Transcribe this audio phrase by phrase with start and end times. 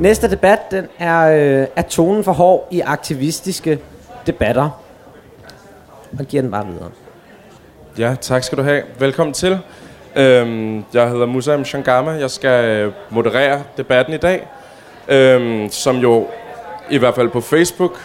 [0.00, 1.20] Næste debat, den er,
[1.60, 3.78] øh, er tonen for hård i aktivistiske
[4.26, 4.80] debatter.
[6.18, 6.90] Og giver den bare videre.
[7.98, 8.82] Ja, tak skal du have.
[8.98, 9.58] Velkommen til.
[10.16, 12.10] Øhm, jeg hedder Musa Shangama.
[12.10, 14.48] Jeg skal øh, moderere debatten i dag,
[15.08, 16.26] øhm, som jo
[16.90, 17.98] i hvert fald på Facebook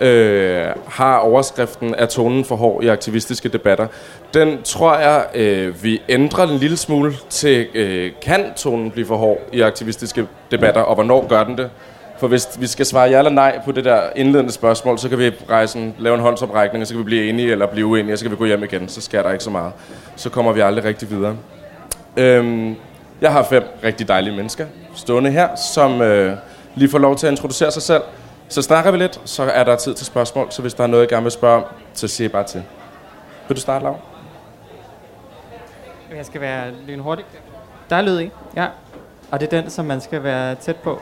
[0.00, 3.86] øh, har overskriften af tonen for hård i aktivistiske debatter.
[4.34, 9.16] Den tror jeg, øh, vi ændrer en lille smule til, øh, kan tonen blive for
[9.16, 11.70] hård i aktivistiske debatter, og hvornår gør den det?
[12.18, 15.18] For hvis vi skal svare ja eller nej på det der indledende spørgsmål, så kan
[15.18, 18.18] vi rejse lave en håndsoprækning, og så kan vi blive enige eller blive uenige, og
[18.18, 18.88] så kan vi gå hjem igen.
[18.88, 19.72] Så sker der ikke så meget.
[20.16, 21.36] Så kommer vi aldrig rigtig videre.
[22.16, 22.76] Øhm,
[23.20, 26.36] jeg har fem rigtig dejlige mennesker stående her, som øh,
[26.74, 28.02] lige får lov til at introducere sig selv.
[28.48, 30.52] Så snakker vi lidt, så er der tid til spørgsmål.
[30.52, 31.64] Så hvis der er noget, jeg gerne vil spørge om,
[31.94, 32.64] så siger jeg bare til.
[33.48, 33.98] Vil du starte, Lav?
[36.16, 37.24] Jeg skal være lynhurtig.
[37.90, 38.66] Der er lyd i, ja.
[39.30, 41.00] Og det er den, som man skal være tæt på.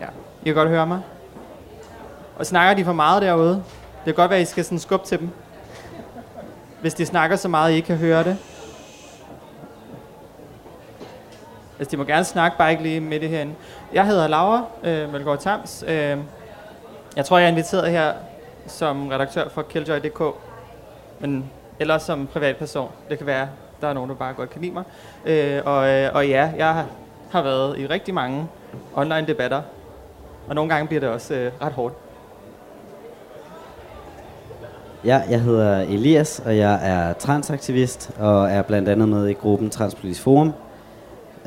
[0.00, 0.06] Ja,
[0.42, 1.00] I kan godt høre mig.
[2.36, 3.54] Og snakker de for meget derude?
[3.54, 5.30] Det kan godt være, at I skal sådan skubbe til dem.
[6.80, 8.36] Hvis de snakker så meget, at I ikke kan høre det.
[11.78, 13.54] Altså, de må gerne snakke, bare ikke lige midt i herinde.
[13.92, 15.84] Jeg hedder Laura øh, Mølgaard Tams.
[15.88, 16.18] Øh,
[17.16, 18.12] jeg tror, jeg er inviteret her
[18.66, 20.22] som redaktør for Killjoy.dk.
[21.20, 22.88] Men ellers som privatperson.
[23.10, 23.48] Det kan være,
[23.80, 24.84] der er nogen, der bare godt kan lide mig.
[25.26, 26.86] Øh, og, øh, og ja, jeg har,
[27.30, 28.48] har været i rigtig mange
[28.94, 29.62] online debatter.
[30.48, 31.94] Og nogle gange bliver det også øh, ret hårdt.
[35.04, 39.70] Ja, jeg hedder Elias, og jeg er transaktivist, og er blandt andet med i gruppen
[39.70, 40.52] Transpolitisk Forum.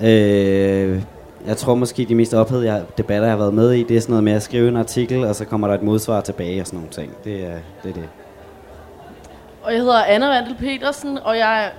[0.04, 1.04] Øh,
[1.48, 4.12] jeg tror måske, de mest ophedede debatter, jeg har været med i, det er sådan
[4.12, 6.78] noget med at skrive en artikel, og så kommer der et modsvar tilbage og sådan
[6.78, 7.18] nogle ting.
[7.24, 7.90] Det er det.
[7.90, 8.10] Er det.
[9.64, 11.70] Og jeg hedder Anna Vandel Petersen, og jeg er...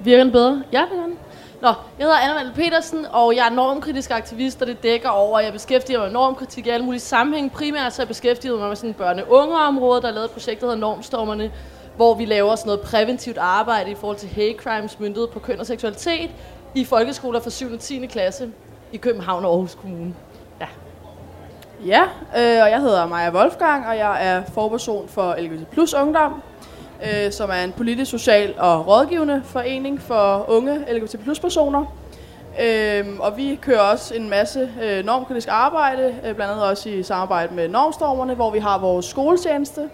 [0.00, 0.62] Virker den bedre?
[0.72, 1.18] Ja, det gør den.
[1.62, 5.38] Nå, jeg hedder Anna Vandel Petersen, og jeg er normkritisk aktivist, og det dækker over,
[5.38, 7.52] at jeg beskæftiger mig med normkritik i alle mulige sammenhæng.
[7.52, 10.80] Primært så jeg beskæftiget mig med sådan børne-unge-område, der er lavet et projekt, der hedder
[10.80, 11.50] Normstormerne,
[11.96, 15.60] hvor vi laver sådan noget præventivt arbejde i forhold til hate crimes myndighed på køn
[15.60, 16.30] og seksualitet
[16.74, 17.72] i folkeskoler fra 7.
[17.72, 18.06] og 10.
[18.06, 18.50] klasse
[18.94, 20.14] i København og Aarhus Kommune.
[20.60, 20.66] Ja.
[21.86, 22.02] Ja,
[22.36, 26.42] øh, og jeg hedder Maja Wolfgang, og jeg er forperson for LGBT Plus Ungdom,
[27.02, 31.84] øh, som er en politisk, social og rådgivende forening for unge LGBT Plus personer.
[32.62, 37.02] Øh, og vi kører også en masse øh, normkritisk arbejde, øh, blandt andet også i
[37.02, 39.90] samarbejde med Normstormerne, hvor vi har vores skoletjeneste,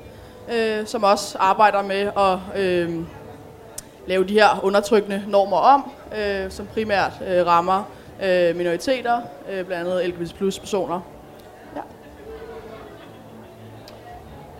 [0.53, 3.00] øh, som også arbejder med at øh,
[4.06, 7.84] lave de her undertrykkende normer om, øh, som primært øh, rammer
[8.23, 9.21] øh, minoriteter,
[9.51, 11.01] øh, blandt andet LGBT plus personer.
[11.77, 11.81] Ja.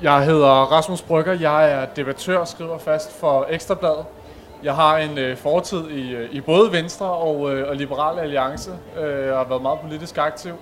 [0.03, 4.05] Jeg hedder Rasmus Brygger, jeg er debattør og skriver fast for Ekstrabladet.
[4.63, 8.71] Jeg har en øh, fortid i, øh, i både Venstre og, øh, og Liberal Alliance,
[9.01, 10.53] øh, og har været meget politisk aktiv.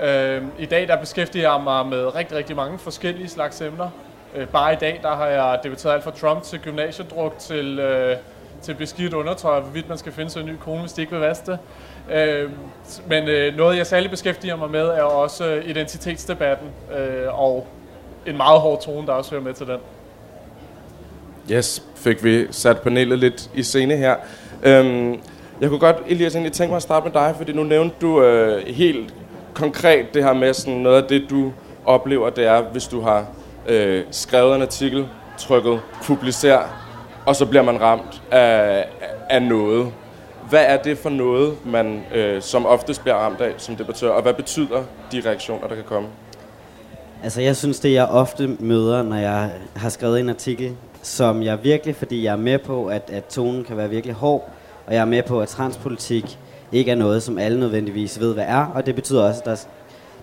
[0.00, 3.90] Øh, I dag der beskæftiger jeg mig med rigtig, rigtig mange forskellige slags emner.
[4.34, 8.16] Øh, bare i dag der har jeg debatteret alt fra Trump til gymnasiedruk til, øh,
[8.62, 11.20] til beskidt undertøj, hvorvidt man skal finde sig en ny kone, hvis de ikke vil
[11.20, 11.58] vaske det.
[12.12, 12.50] Øh,
[13.06, 16.68] men øh, noget, jeg særlig beskæftiger mig med, er også øh, identitetsdebatten,
[16.98, 17.66] øh, og
[18.26, 19.78] en meget hård tone, der også hører med til den.
[21.50, 24.16] Yes, fik vi sat panelet lidt i scene her.
[24.62, 25.20] Øhm,
[25.60, 28.22] jeg kunne godt, Elias, egentlig tænke mig at starte med dig, fordi nu nævnte du
[28.22, 29.14] øh, helt
[29.54, 31.52] konkret det her med sådan noget af det, du
[31.84, 33.26] oplever, det er, hvis du har
[33.66, 36.58] øh, skrevet en artikel, trykket publicer,
[37.26, 38.84] og så bliver man ramt af,
[39.30, 39.92] af noget.
[40.48, 44.22] Hvad er det for noget, man øh, som oftest bliver ramt af som debattør, og
[44.22, 46.08] hvad betyder de reaktioner, der kan komme?
[47.22, 51.64] Altså jeg synes, det jeg ofte møder, når jeg har skrevet en artikel, som jeg
[51.64, 54.50] virkelig, fordi jeg er med på, at, at tonen kan være virkelig hård,
[54.86, 56.38] og jeg er med på, at transpolitik
[56.72, 59.66] ikke er noget, som alle nødvendigvis ved, hvad er, og det betyder også, at der,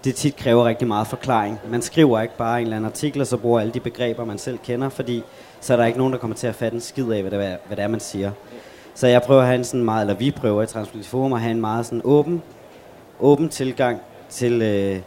[0.04, 1.60] det tit kræver rigtig meget forklaring.
[1.70, 4.38] Man skriver ikke bare en eller anden artikel, og så bruger alle de begreber, man
[4.38, 5.24] selv kender, fordi
[5.62, 7.46] så er der ikke nogen, der kommer til at fatte en skid af, hvad det
[7.46, 8.32] er, hvad det er man siger.
[8.96, 11.42] Så jeg prøver at have en sådan meget, eller vi prøver i Transpolitisk Forum at
[11.42, 12.42] have en meget sådan åben,
[13.20, 15.00] åben tilgang til, øh,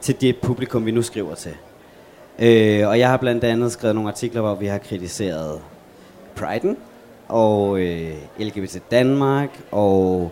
[0.00, 1.52] til det publikum, vi nu skriver til.
[2.38, 5.60] Øh, og jeg har blandt andet skrevet nogle artikler, hvor vi har kritiseret
[6.40, 6.76] Pride'en,
[7.28, 10.30] og øh, LGBT Danmark, og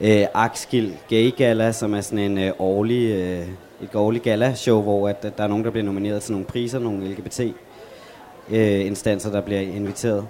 [0.00, 3.46] øh, Akskild Gay Gala, som er sådan en øh, årlig, øh,
[3.82, 6.78] et årligt gala-show, hvor at, at der er nogen, der bliver nomineret til nogle priser,
[6.78, 10.26] nogle LGBT-instanser, øh, der bliver inviteret.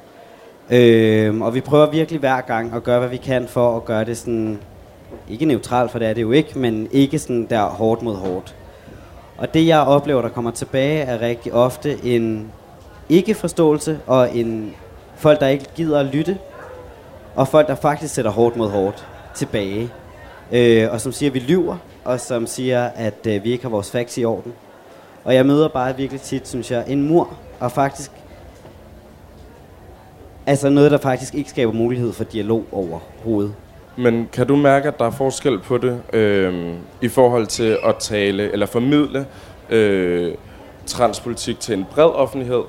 [0.71, 4.05] Øh, og vi prøver virkelig hver gang at gøre, hvad vi kan for at gøre
[4.05, 4.59] det sådan,
[5.29, 8.55] ikke neutralt, for det er det jo ikke, men ikke sådan der hårdt mod hårdt.
[9.39, 12.53] Og det jeg oplever, der kommer tilbage, er rigtig ofte en
[13.09, 14.75] ikke-forståelse og en
[15.17, 16.39] folk, der ikke gider at lytte,
[17.35, 19.91] og folk, der faktisk sætter hårdt mod hårdt tilbage.
[20.53, 23.71] øh, og som siger, at vi lyver, og som siger, at øh, vi ikke har
[23.71, 24.53] vores facts i orden.
[25.25, 28.11] Og jeg møder bare virkelig tit, synes jeg, en mur, og faktisk
[30.47, 33.55] altså noget, der faktisk ikke skaber mulighed for dialog overhovedet.
[33.97, 37.97] Men kan du mærke, at der er forskel på det øh, i forhold til at
[37.97, 39.27] tale eller formidle
[39.71, 40.35] øh,
[40.87, 42.63] transpolitik til en bred offentlighed,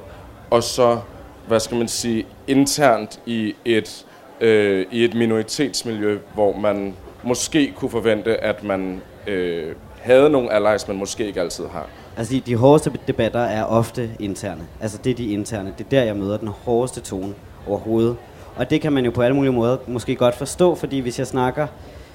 [0.50, 1.00] og så,
[1.48, 4.06] hvad skal man sige, internt i et,
[4.42, 6.94] øh, i et minoritetsmiljø, hvor man
[7.24, 11.88] måske kunne forvente, at man øh, havde nogle allies, man måske ikke altid har?
[12.18, 14.62] Altså de, de hårdeste debatter er ofte interne.
[14.82, 15.74] Altså det er de interne.
[15.78, 17.34] Det er der, jeg møder den hårdeste tone
[17.68, 18.16] overhovedet.
[18.56, 21.28] Og det kan man jo på alle mulige måder måske godt forstå, fordi hvis jeg
[21.28, 21.68] snakker,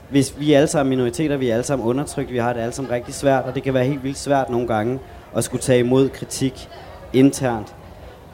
[0.09, 2.73] hvis vi er alle sammen minoriteter, vi er alle sammen undertrykt, vi har det alle
[2.73, 4.99] sammen rigtig svært, og det kan være helt vildt svært nogle gange
[5.37, 6.69] at skulle tage imod kritik
[7.13, 7.75] internt.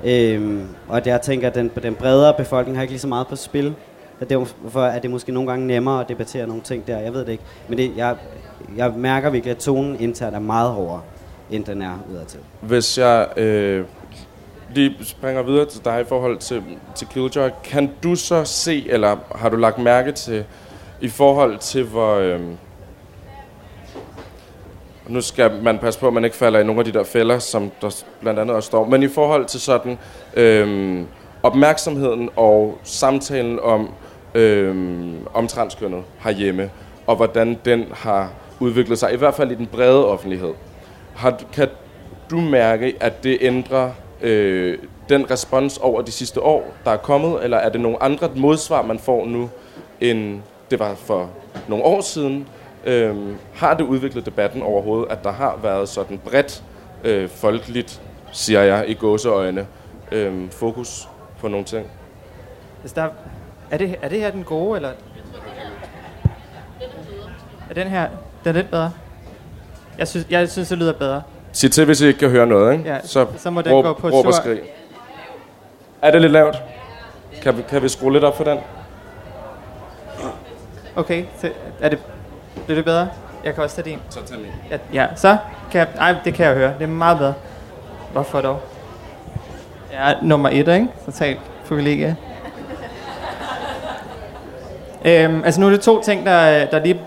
[0.05, 3.37] Øhm, og jeg tænker, at den, den bredere befolkning har ikke lige så meget på
[3.37, 3.75] spil.
[4.19, 6.99] Så derfor er det måske nogle gange nemmere at debattere nogle ting der.
[6.99, 7.44] Jeg ved det ikke.
[7.69, 8.17] Men det, jeg,
[8.76, 11.00] jeg mærker virkelig, at tonen internt er meget hårdere,
[11.50, 12.40] end den er udadtil.
[12.60, 13.84] Hvis jeg øh,
[14.74, 16.62] lige springer videre til dig i forhold til,
[16.94, 20.44] til Killjoy, kan du så se, eller har du lagt mærke til,
[21.00, 22.14] i forhold til hvor...
[22.14, 22.40] Øh,
[25.08, 27.38] nu skal man passe på, at man ikke falder i nogle af de der fælder,
[27.38, 28.86] som der blandt andet også står.
[28.86, 29.98] Men i forhold til sådan
[30.34, 31.00] øh,
[31.42, 33.90] opmærksomheden og samtalen om,
[34.34, 34.76] øh,
[35.34, 36.70] om transkønnet herhjemme,
[37.06, 38.30] og hvordan den har
[38.60, 40.52] udviklet sig, i hvert fald i den brede offentlighed.
[41.14, 41.68] Har, kan
[42.30, 43.90] du mærke, at det ændrer
[44.20, 44.78] øh,
[45.08, 48.82] den respons over de sidste år, der er kommet, eller er det nogle andre modsvar,
[48.82, 49.50] man får nu,
[50.00, 50.40] end
[50.70, 51.31] det var for
[51.69, 52.49] nogle år siden?
[52.84, 53.16] Øh,
[53.55, 56.64] har det udviklet debatten overhovedet, at der har været sådan bredt
[57.05, 58.02] øh, folkeligt,
[58.32, 59.66] siger jeg i gåseøjne,
[60.12, 61.08] øh, fokus
[61.40, 61.87] på nogle ting?
[62.82, 63.08] Altså der,
[63.70, 64.93] er, det, er det her den gode, eller?
[67.70, 68.08] Er den her,
[68.44, 68.93] den er lidt bedre?
[69.99, 71.22] Jeg synes, jeg synes, det lyder bedre.
[71.54, 72.90] Sig til, hvis I ikke kan høre noget, ikke?
[72.90, 74.60] Ja, så, så må den råb, gå på råb og skrig.
[76.02, 76.62] Er det lidt lavt?
[77.42, 78.58] Kan vi, kan vi skrue lidt op for den?
[80.96, 81.98] Okay, så er det,
[82.64, 83.08] bliver det bedre?
[83.44, 83.98] Jeg kan også tage din.
[84.10, 84.46] Så tag min.
[84.70, 85.36] Ja, ja så
[85.70, 86.74] kan jeg, ej, det kan jeg høre.
[86.78, 87.34] Det er meget bedre.
[88.12, 88.60] Hvorfor dog?
[89.92, 90.88] Jeg er nummer et, ikke?
[91.04, 92.16] Totalt privilegie.
[95.04, 97.00] øhm, altså nu er det to ting, der, der lige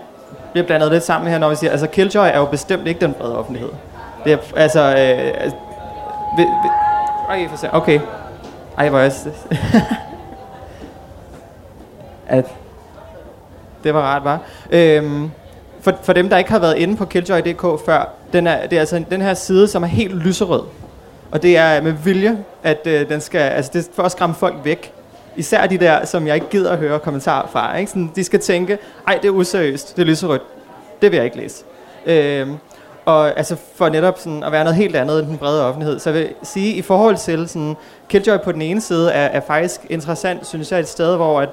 [0.52, 3.14] bliver blandet lidt sammen her, når vi siger, altså Killjoy er jo bestemt ikke den
[3.14, 3.70] brede offentlighed.
[4.28, 5.56] Det er, altså, øh, altså,
[6.36, 6.68] vi, vi,
[7.28, 8.00] okay, for okay.
[8.78, 9.32] Ej, hvor er det?
[12.38, 12.44] at,
[13.84, 14.40] det var rart, var.
[14.70, 15.30] Øhm,
[15.80, 18.80] for, for dem, der ikke har været inde på Killjoy.dk før, den er, det er
[18.80, 20.62] altså den her side, som er helt lyserød.
[21.30, 24.34] Og det er med vilje, at øh, den skal, altså det er for at skræmme
[24.34, 24.92] folk væk.
[25.36, 27.76] Især de der, som jeg ikke gider at høre kommentarer fra.
[27.76, 27.90] Ikke?
[27.90, 30.42] Sådan, de skal tænke, ej, det er useriøst, det er lyserødt.
[31.02, 31.64] Det vil jeg ikke læse.
[32.06, 32.56] Øhm,
[33.08, 35.98] og altså for netop sådan at være noget helt andet end den brede offentlighed.
[35.98, 37.76] Så jeg vil sige, i forhold til sådan,
[38.08, 41.48] Killjoy på den ene side er, er faktisk interessant, synes jeg, et sted, hvor at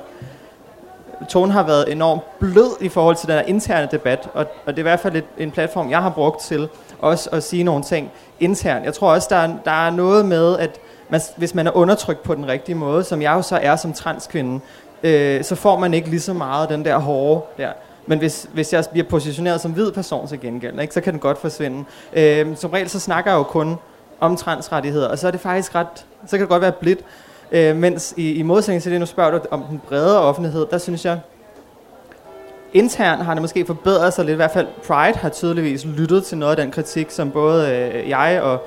[1.30, 4.78] tonen har været enormt blød i forhold til den her interne debat, og, og det
[4.78, 6.70] er i hvert fald et, en platform, jeg har brugt til
[7.00, 8.86] også at sige nogle ting internt.
[8.86, 10.80] Jeg tror også, der er, der er noget med, at
[11.10, 13.94] man, hvis man er undertrykt på den rigtige måde, som jeg jo så er som
[13.94, 14.60] transkvinde,
[15.04, 17.72] øh, så får man ikke lige så meget den der hårde der.
[18.08, 21.20] Men hvis, hvis jeg bliver positioneret som hvid person til gengæld, ikke, så kan den
[21.20, 21.84] godt forsvinde.
[22.14, 23.76] Øh, som regel så snakker jeg jo kun
[24.20, 27.00] om transrettigheder, og så er det faktisk ret, så kan det godt være blidt.
[27.52, 30.78] Øh, mens i, i modsætning til det, nu spørger du om den bredere offentlighed, der
[30.78, 31.20] synes jeg,
[32.74, 34.34] internt har det måske forbedret sig lidt.
[34.34, 38.10] I hvert fald Pride har tydeligvis lyttet til noget af den kritik, som både øh,
[38.10, 38.60] jeg og,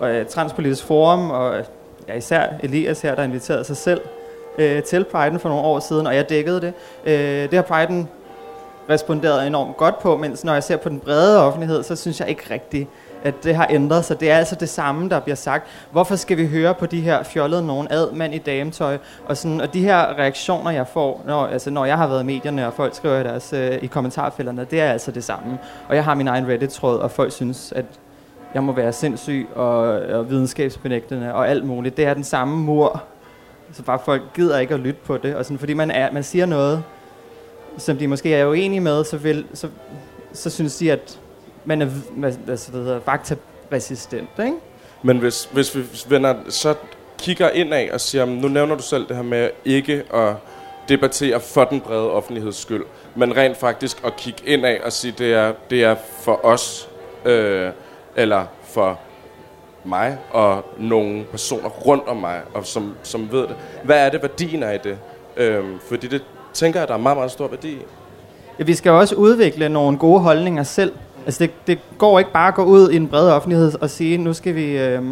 [0.00, 1.54] og øh, Transpolitisk Forum og
[2.08, 4.00] ja, især Elias her, der inviterede sig selv
[4.58, 6.72] øh, til Pride'en for nogle år siden, og jeg dækkede det.
[7.06, 8.06] Øh, det har Pride'en
[8.90, 12.28] responderet enormt godt på, mens når jeg ser på den brede offentlighed, så synes jeg
[12.28, 12.88] ikke rigtigt,
[13.24, 14.20] at det har ændret sig.
[14.20, 15.66] Det er altså det samme, der bliver sagt.
[15.90, 18.98] Hvorfor skal vi høre på de her fjollede nogen ad mand i dametøj?
[19.26, 22.26] Og, sådan, og de her reaktioner, jeg får, når, altså, når jeg har været i
[22.26, 25.58] medierne, og folk skriver i, deres, øh, i kommentarfelterne, det er altså det samme.
[25.88, 27.84] Og jeg har min egen Reddit-tråd, og folk synes, at
[28.54, 31.96] jeg må være sindssyg og, og videnskabsbenægtende og alt muligt.
[31.96, 33.02] Det er den samme mur.
[33.72, 35.36] Så bare folk gider ikke at lytte på det.
[35.36, 36.82] Og sådan, fordi man, er, man siger noget,
[37.78, 39.68] som de måske er uenige med, så, vil, så,
[40.32, 41.18] så synes de, at
[41.64, 41.88] man er
[42.48, 44.56] altså, hvad hedder, faktaresistent, ikke?
[45.02, 46.74] Men hvis, hvis vi vender, så
[47.18, 50.34] kigger ind af og siger, nu nævner du selv det her med ikke at
[50.88, 55.14] debattere for den brede offentligheds skyld, men rent faktisk at kigge ind af og sige,
[55.18, 56.88] det er, det er for os,
[57.24, 57.70] øh,
[58.16, 59.00] eller for
[59.84, 63.56] mig og nogle personer rundt om mig, og som, som ved det.
[63.84, 64.98] Hvad er det, værdien er i det?
[65.36, 67.78] Øhm, fordi det tænker jeg, der er meget, meget stor værdi i.
[68.58, 70.92] ja, vi skal også udvikle nogle gode holdninger selv.
[71.24, 74.18] Altså det, det går ikke bare at gå ud i en bred offentlighed og sige,
[74.18, 74.78] nu skal vi...
[74.78, 75.02] Øh,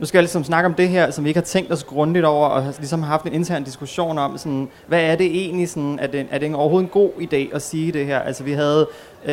[0.00, 2.24] nu skal jeg ligesom snakke om det her, som vi ikke har tænkt os grundigt
[2.24, 5.98] over, og ligesom har haft en intern diskussion om, sådan, hvad er det egentlig, sådan,
[6.02, 8.18] er, det, er det overhovedet en god idé at sige det her?
[8.18, 8.86] Altså vi havde,
[9.24, 9.32] øh,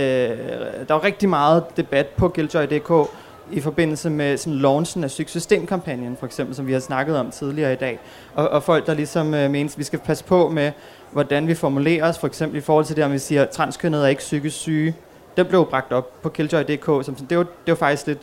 [0.87, 3.09] der var rigtig meget debat på Killjoy.dk
[3.51, 7.73] i forbindelse med sådan launchen af Systemkampagnen, for eksempel, som vi har snakket om tidligere
[7.73, 7.99] i dag.
[8.35, 10.71] Og, og folk, der ligesom øh, mener, at vi skal passe på med,
[11.11, 14.03] hvordan vi formulerer os, for eksempel i forhold til det, om vi siger, at transkønnet
[14.03, 14.95] er ikke psykisk syge.
[15.37, 18.19] Det blev bragt op på Killjoy.dk, som det var, det var faktisk lidt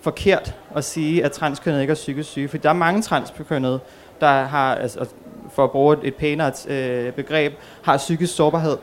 [0.00, 3.80] forkert at sige, at transkønnet ikke er psykisk syge, for der er mange transkønnede,
[4.20, 5.06] der har, altså,
[5.52, 8.76] for at bruge et pænere øh, begreb, har psykisk sårbarhed.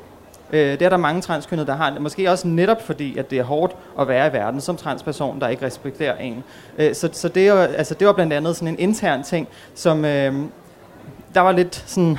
[0.54, 3.44] Øh, det er der mange transkønnede, der har, måske også netop fordi, at det er
[3.44, 6.44] hårdt at være i verden som transperson, der ikke respekterer en.
[6.78, 9.48] Øh, så så det, er jo, altså, det var blandt andet sådan en intern ting,
[9.76, 10.06] som...
[10.06, 10.34] Øh,
[11.34, 12.18] der var lidt sådan,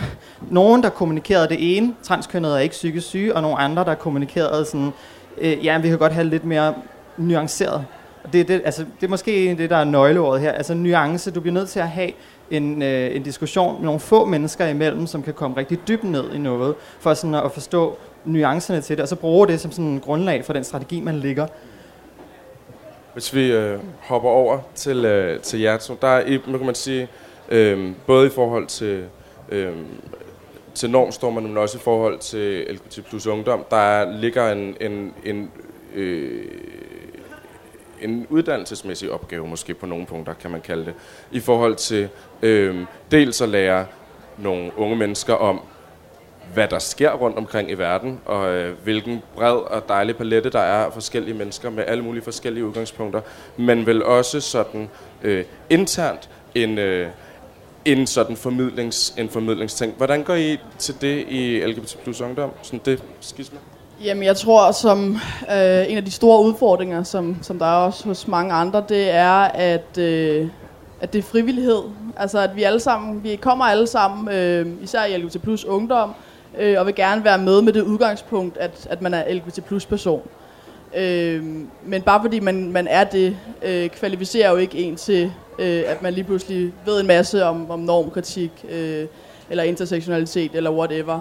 [0.50, 4.64] nogen, der kommunikerede det ene, transkønnet er ikke psykisk syge, og nogle andre, der kommunikerede
[4.64, 4.92] sådan,
[5.38, 6.74] øh, ja, vi kan godt have lidt mere
[7.16, 7.84] nuanceret
[8.24, 10.52] Og det, det, altså, det er måske det, der er nøgleordet her.
[10.52, 11.30] Altså nuance.
[11.30, 12.10] Du bliver nødt til at have
[12.50, 16.32] en, øh, en diskussion med nogle få mennesker imellem, som kan komme rigtig dybt ned
[16.32, 19.84] i noget, for sådan at forstå nuancerne til det, og så bruge det som sådan
[19.84, 21.46] en grundlag for den strategi, man ligger.
[23.12, 26.74] Hvis vi øh, hopper over til, øh, til jer så der er, nu kan man
[26.74, 27.08] sige,
[27.50, 29.04] Øhm, både i forhold til,
[29.48, 29.86] øhm,
[30.74, 35.50] til normstormerne, men også i forhold til LGBT plus ungdom, der ligger en, en, en
[35.94, 36.44] øh,
[38.02, 40.94] en uddannelsesmæssig opgave, måske på nogle punkter, kan man kalde det,
[41.30, 42.08] i forhold til
[42.42, 42.76] øh,
[43.10, 43.86] dels at lære
[44.38, 45.60] nogle unge mennesker om,
[46.54, 50.60] hvad der sker rundt omkring i verden, og øh, hvilken bred og dejlig palette der
[50.60, 53.20] er af forskellige mennesker med alle mulige forskellige udgangspunkter,
[53.56, 54.88] men vel også sådan
[55.22, 57.08] øh, internt en, øh,
[57.84, 59.94] en sådan formidlings, en formidlingsting.
[59.96, 62.50] Hvordan går I til det i LGBT plus ungdom?
[62.62, 63.58] Sådan det skisme?
[64.04, 65.18] Jamen, jeg tror, som
[65.52, 69.10] øh, en af de store udfordringer, som, som der er også hos mange andre, det
[69.10, 70.48] er, at, øh,
[71.00, 71.82] at det er frivillighed.
[72.16, 76.14] Altså, at vi alle sammen, vi kommer alle sammen, øh, især i LGBT plus ungdom,
[76.58, 79.86] øh, og vil gerne være med med det udgangspunkt, at, at man er LGBT plus
[79.86, 80.22] person.
[80.96, 81.44] Øh,
[81.84, 86.02] men bare fordi man, man er det, øh, kvalificerer jo ikke en til, øh, at
[86.02, 89.06] man lige pludselig ved en masse om, om normkritik, øh,
[89.50, 91.20] eller intersektionalitet, eller whatever.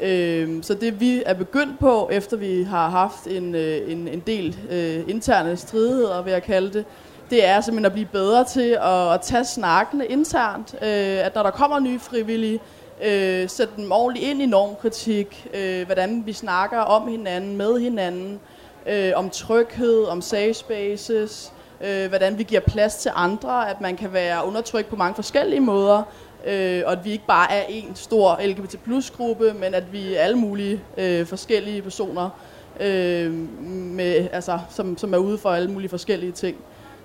[0.00, 4.22] Øh, så det vi er begyndt på, efter vi har haft en, øh, en, en
[4.26, 6.84] del øh, interne stridigheder, vil jeg kalde det,
[7.30, 10.74] det er simpelthen at blive bedre til at, at tage snakkene internt.
[10.82, 12.60] Øh, at når der kommer nye frivillige,
[13.04, 18.40] øh, sætte dem ordentligt ind i normkritik, øh, hvordan vi snakker om hinanden, med hinanden,
[18.86, 23.96] øh, om tryghed, om safe spaces, øh, hvordan vi giver plads til andre, at man
[23.96, 26.02] kan være undertrykt på mange forskellige måder,
[26.46, 30.14] øh, og at vi ikke bare er en stor LGBT plus gruppe, men at vi
[30.14, 32.30] er alle mulige øh, forskellige personer,
[32.80, 33.32] øh,
[33.70, 36.56] med, altså, som, som er ude for alle mulige forskellige ting.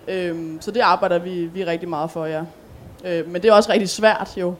[0.07, 2.43] Øh, så det arbejder vi, vi rigtig meget for, ja.
[3.05, 4.53] Øh, men det er også rigtig svært jo,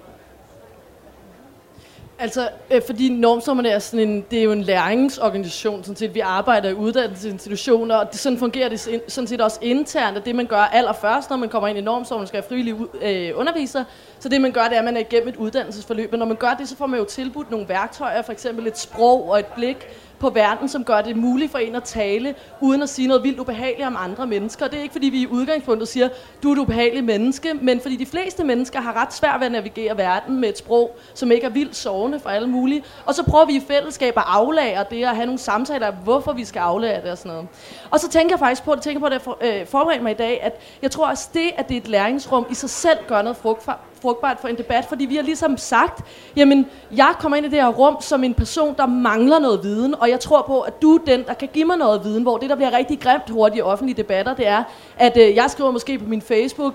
[2.19, 6.15] Altså, øh, fordi normsommerne er sådan en, det er jo en læringsorganisation, sådan set.
[6.15, 10.35] Vi arbejder i uddannelsesinstitutioner, og det, sådan fungerer det sådan set også internt, at det
[10.35, 13.85] man gør allerførst, når man kommer ind i normsommerne, skal have frivillige øh, undervisere.
[14.19, 16.13] Så det man gør, det er, at man er igennem et uddannelsesforløb.
[16.13, 18.77] og når man gør det, så får man jo tilbudt nogle værktøjer, for eksempel et
[18.77, 19.77] sprog og et blik,
[20.23, 23.39] på verden, som gør det muligt for en at tale, uden at sige noget vildt
[23.39, 24.67] ubehageligt om andre mennesker.
[24.67, 26.09] Det er ikke, fordi vi i udgangspunktet siger,
[26.43, 29.51] du er et ubehageligt menneske, men fordi de fleste mennesker har ret svært ved at
[29.51, 32.83] navigere verden med et sprog, som ikke er vildt sovende for alle mulige.
[33.05, 36.45] Og så prøver vi i fællesskab at aflære det, at have nogle samtaler, hvorfor vi
[36.45, 37.47] skal aflære det og sådan noget.
[37.91, 40.15] Og så tænker jeg faktisk på, det tænker på, det jeg øh, forberedte mig i
[40.15, 43.21] dag, at jeg tror også det, at det er et læringsrum i sig selv gør
[43.21, 46.01] noget frugtbart frugtbart for en debat, fordi vi har ligesom sagt,
[46.35, 49.95] jamen, jeg kommer ind i det her rum som en person, der mangler noget viden,
[49.95, 52.37] og jeg tror på, at du er den, der kan give mig noget viden, hvor
[52.37, 54.63] det, der bliver rigtig grimt hurtigt i offentlige debatter, det er,
[54.97, 56.73] at øh, jeg skriver måske på min Facebook,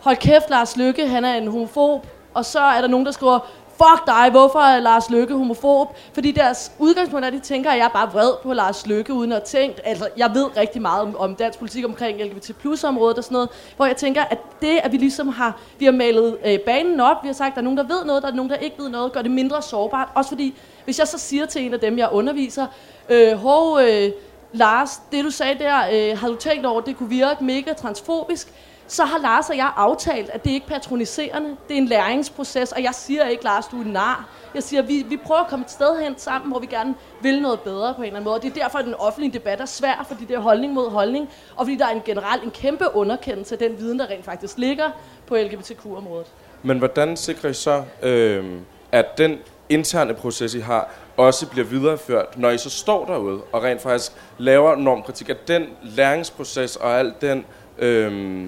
[0.00, 3.38] hold kæft, Lars Lykke, han er en homofob, og så er der nogen, der skriver,
[3.80, 5.96] fuck dig, hvorfor er Lars Lykke homofob?
[6.12, 9.12] Fordi deres udgangspunkt er, at de tænker, at jeg er bare vred på Lars Lykke,
[9.12, 12.84] uden at tænke, altså jeg ved rigtig meget om, om dansk politik omkring LGBT plus
[12.84, 15.92] området og sådan noget, hvor jeg tænker, at det, at vi ligesom har, vi har
[15.92, 18.28] malet øh, banen op, vi har sagt, at der er nogen, der ved noget, der
[18.28, 20.08] er nogen, der ikke ved noget, gør det mindre sårbart.
[20.14, 22.66] Også fordi, hvis jeg så siger til en af dem, jeg underviser,
[23.08, 24.10] øh, hov, øh,
[24.52, 28.52] Lars, det du sagde der, øh, har du tænkt over, det kunne virke mega transfobisk,
[28.90, 32.72] så har Lars og jeg aftalt, at det er ikke patroniserende, det er en læringsproces,
[32.72, 34.28] og jeg siger ikke, Lars, du er nar.
[34.54, 37.42] Jeg siger, vi, vi prøver at komme et sted hen sammen, hvor vi gerne vil
[37.42, 38.36] noget bedre på en eller anden måde.
[38.36, 40.90] Og det er derfor, at den offentlige debat er svær, fordi det er holdning mod
[40.90, 44.24] holdning, og fordi der er en generelt en kæmpe underkendelse af den viden, der rent
[44.24, 44.90] faktisk ligger
[45.26, 46.26] på LGBTQ-området.
[46.62, 48.44] Men hvordan sikrer I så, øh,
[48.92, 49.38] at den
[49.70, 54.12] interne proces, I har, også bliver videreført, når I så står derude og rent faktisk
[54.38, 57.44] laver normkritik, at den læringsproces og al den,
[57.78, 58.46] øh,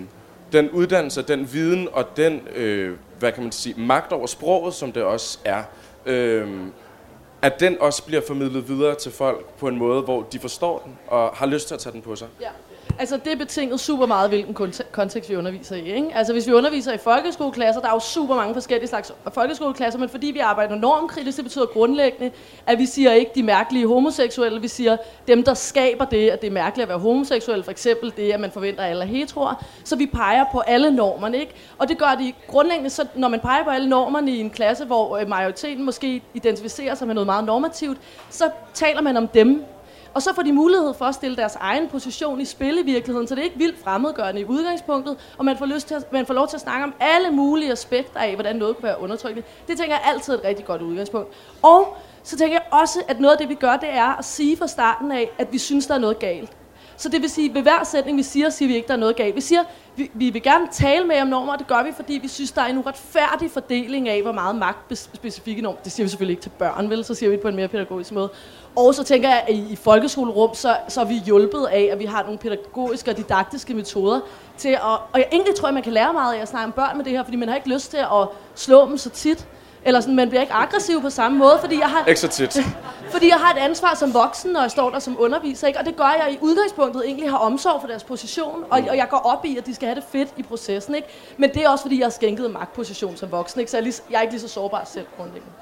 [0.52, 4.92] den uddannelse, den viden og den, øh, hvad kan man sige, magt over sproget, som
[4.92, 5.62] det også er,
[6.06, 6.48] øh,
[7.42, 10.98] at den også bliver formidlet videre til folk på en måde, hvor de forstår den
[11.06, 12.28] og har lyst til at tage den på sig.
[12.40, 12.48] Ja.
[12.98, 15.94] Altså det er betinget super meget, hvilken kontekst vi underviser i.
[15.94, 16.08] Ikke?
[16.14, 20.08] Altså hvis vi underviser i folkeskoleklasser, der er jo super mange forskellige slags folkeskoleklasser, men
[20.08, 22.30] fordi vi arbejder normkritisk, det betyder grundlæggende,
[22.66, 24.96] at vi siger ikke de mærkelige homoseksuelle, vi siger
[25.28, 28.40] dem, der skaber det, at det er mærkeligt at være homoseksuel, for eksempel det, at
[28.40, 29.64] man forventer, at alle er heteroer.
[29.84, 31.52] Så vi peger på alle normerne, ikke?
[31.78, 34.84] Og det gør de grundlæggende, så når man peger på alle normerne i en klasse,
[34.84, 37.98] hvor øh, majoriteten måske identificerer sig med noget meget normativt,
[38.30, 39.64] så taler man om dem
[40.14, 43.28] og så får de mulighed for at stille deres egen position i spil i virkeligheden,
[43.28, 46.26] så det er ikke vildt fremmedgørende i udgangspunktet, og man får, lyst til at, man
[46.26, 49.48] får lov til at snakke om alle mulige aspekter af, hvordan noget kan være undertrykkende.
[49.68, 51.28] Det tænker jeg altid er et rigtig godt udgangspunkt.
[51.62, 54.56] Og så tænker jeg også, at noget af det, vi gør, det er at sige
[54.56, 56.52] fra starten af, at vi synes, der er noget galt.
[56.96, 58.98] Så det vil sige, at ved hver sætning, vi siger, siger vi ikke, der er
[58.98, 59.36] noget galt.
[59.36, 59.60] Vi siger,
[59.96, 62.52] vi, vi vil gerne tale med om normer, og det gør vi, fordi vi synes,
[62.52, 65.78] der er en uretfærdig fordeling af, hvor meget magt specifikke normer.
[65.84, 67.04] Det siger vi selvfølgelig ikke til børn, vel?
[67.04, 68.30] Så siger vi det på en mere pædagogisk måde.
[68.76, 72.04] Og så tænker jeg, at i, folkeskolerum, så, så er vi hjulpet af, at vi
[72.04, 74.20] har nogle pædagogiske og didaktiske metoder
[74.58, 74.80] til at...
[74.82, 77.04] Og jeg egentlig tror, at man kan lære meget af at snakke om børn med
[77.04, 79.46] det her, fordi man har ikke lyst til at slå dem så tit.
[79.84, 82.04] Eller sådan, man bliver ikke aggressiv på samme måde, fordi jeg har...
[82.04, 82.58] Ikke så tit.
[83.12, 85.78] fordi jeg har et ansvar som voksen, når jeg står der som underviser, ikke?
[85.78, 89.06] Og det gør jeg i udgangspunktet egentlig har omsorg for deres position, og, og jeg
[89.10, 91.08] går op i, at de skal have det fedt i processen, ikke?
[91.36, 93.70] Men det er også, fordi jeg har skænket magtposition som voksen, ikke?
[93.70, 95.61] Så jeg er, lige, jeg er ikke lige så sårbar selv grundlæggende.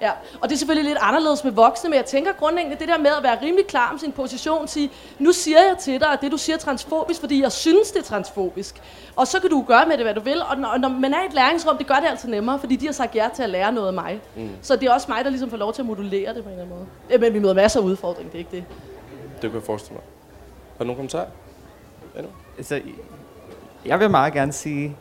[0.00, 2.98] Ja, og det er selvfølgelig lidt anderledes med voksne, men jeg tænker grundlæggende det der
[2.98, 6.20] med at være rimelig klar om sin position, sige, nu siger jeg til dig, at
[6.20, 8.82] det du siger er transfobisk, fordi jeg synes, det er transfobisk.
[9.16, 10.42] Og så kan du gøre med det, hvad du vil.
[10.50, 12.86] Og når, når man er i et læringsrum, det gør det altid nemmere, fordi de
[12.86, 14.20] har sagt ja til at lære noget af mig.
[14.36, 14.48] Mm.
[14.62, 16.52] Så det er også mig, der ligesom får lov til at modulere det på en
[16.52, 16.86] eller anden måde.
[17.10, 18.64] Ja, men vi møder masser af udfordringer, det er ikke det.
[19.42, 20.02] Det kan jeg forestille mig.
[20.78, 21.26] Har du nogen kommentarer?
[22.58, 22.80] Altså,
[23.84, 24.96] jeg vil meget gerne sige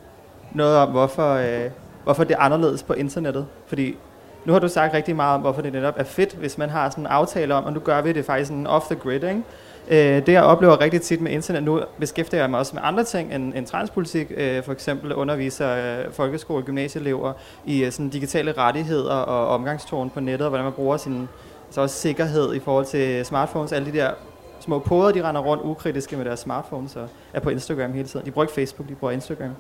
[0.54, 1.72] noget om, hvorfor, øh,
[2.04, 3.48] hvorfor det er anderledes på internettet.
[3.68, 3.98] Fordi
[4.48, 6.90] nu har du sagt rigtig meget om, hvorfor det netop er fedt, hvis man har
[6.90, 9.44] sådan en aftale om, og nu gør vi det faktisk sådan off the grid, ikke?
[9.88, 13.04] Øh, det jeg oplever rigtig tit med internet, nu beskæftiger jeg mig også med andre
[13.04, 17.34] ting end, end transpolitik, øh, for eksempel underviser øh, folkeskole- og gymnasieelever
[17.66, 21.30] i øh, sådan digitale rettigheder og omgangstårn på nettet, og hvordan man bruger sin
[21.70, 24.12] så også sikkerhed i forhold til smartphones, alle de der
[24.60, 28.26] små poder, de render rundt ukritiske med deres smartphones og er på Instagram hele tiden.
[28.26, 29.52] De bruger ikke Facebook, de bruger Instagram.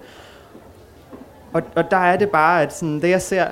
[1.54, 3.46] Og, og der er det bare, at sådan, det jeg ser,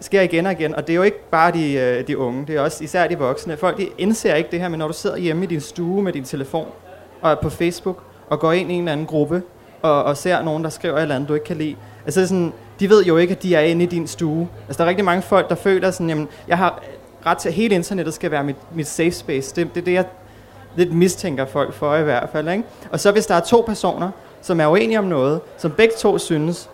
[0.00, 2.56] sker igen og igen, og det er jo ikke bare de, øh, de unge, det
[2.56, 3.56] er også især de voksne.
[3.56, 6.12] Folk de indser ikke det her, men når du sidder hjemme i din stue med
[6.12, 6.66] din telefon,
[7.22, 9.42] og er på Facebook, og går ind i en eller anden gruppe,
[9.82, 11.76] og, og ser nogen, der skriver et eller andet, du ikke kan lide.
[12.04, 14.48] Altså sådan, de ved jo ikke, at de er inde i din stue.
[14.68, 16.82] Altså der er rigtig mange folk, der føler sådan, jamen, jeg har
[17.26, 19.56] ret til, at hele internettet skal være mit, mit safe space.
[19.56, 20.04] Det, det er det, jeg
[20.76, 22.48] lidt mistænker folk for i hvert fald.
[22.48, 22.64] Ikke?
[22.90, 24.10] Og så hvis der er to personer,
[24.42, 26.70] som er uenige om noget, som begge to synes,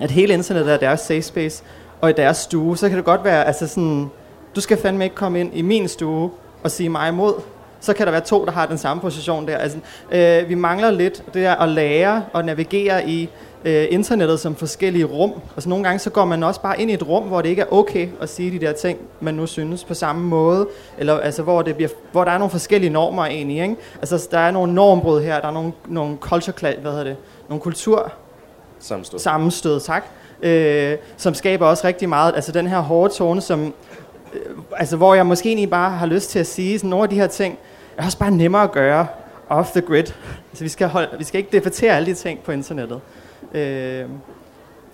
[0.00, 1.62] at hele internettet er deres safe space,
[2.00, 4.10] og i deres stue, så kan det godt være, altså sådan,
[4.56, 6.30] du skal fandme ikke komme ind i min stue
[6.62, 7.34] og sige mig imod.
[7.80, 9.56] Så kan der være to, der har den samme position der.
[9.56, 9.78] Altså,
[10.10, 13.28] øh, vi mangler lidt det der at lære og navigere i
[13.64, 15.32] øh, internettet som forskellige rum.
[15.56, 17.62] Altså nogle gange så går man også bare ind i et rum, hvor det ikke
[17.62, 20.68] er okay at sige de der ting, man nu synes på samme måde.
[20.98, 23.62] Eller altså, hvor, det bliver, hvor der er nogle forskellige normer egentlig.
[23.62, 23.76] Ikke?
[24.00, 27.16] Altså der er nogle normbrud her, der er nogle, nogle culture, hvad hedder det,
[27.48, 28.12] nogle kultur
[28.78, 29.18] sammenstød.
[29.18, 30.04] sammenstød, tak
[30.42, 33.74] øh, som skaber også rigtig meget, altså den her hårde tone, som,
[34.34, 34.40] øh,
[34.76, 37.16] altså hvor jeg måske egentlig bare har lyst til at sige, sådan nogle af de
[37.16, 37.58] her ting,
[37.96, 39.06] er også bare nemmere at gøre
[39.48, 40.04] off the grid.
[40.50, 43.00] Altså vi skal, holde, vi skal ikke debattere alle de ting på internettet.
[43.54, 44.04] Øh,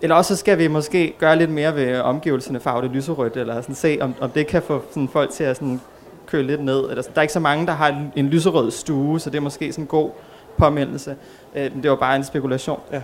[0.02, 3.61] eller også så skal vi måske gøre lidt mere ved omgivelserne farve det lyserødt, eller
[3.61, 5.80] sådan se, om, om det kan få sådan folk til at sådan
[6.26, 6.90] køle lidt ned.
[6.90, 9.42] Eller, der er ikke så mange, der har en, en lyserød stue, så det er
[9.42, 10.11] måske sådan en god
[10.59, 11.16] påmindelse.
[11.54, 12.80] Øh, det var bare en spekulation.
[12.92, 13.02] Ja.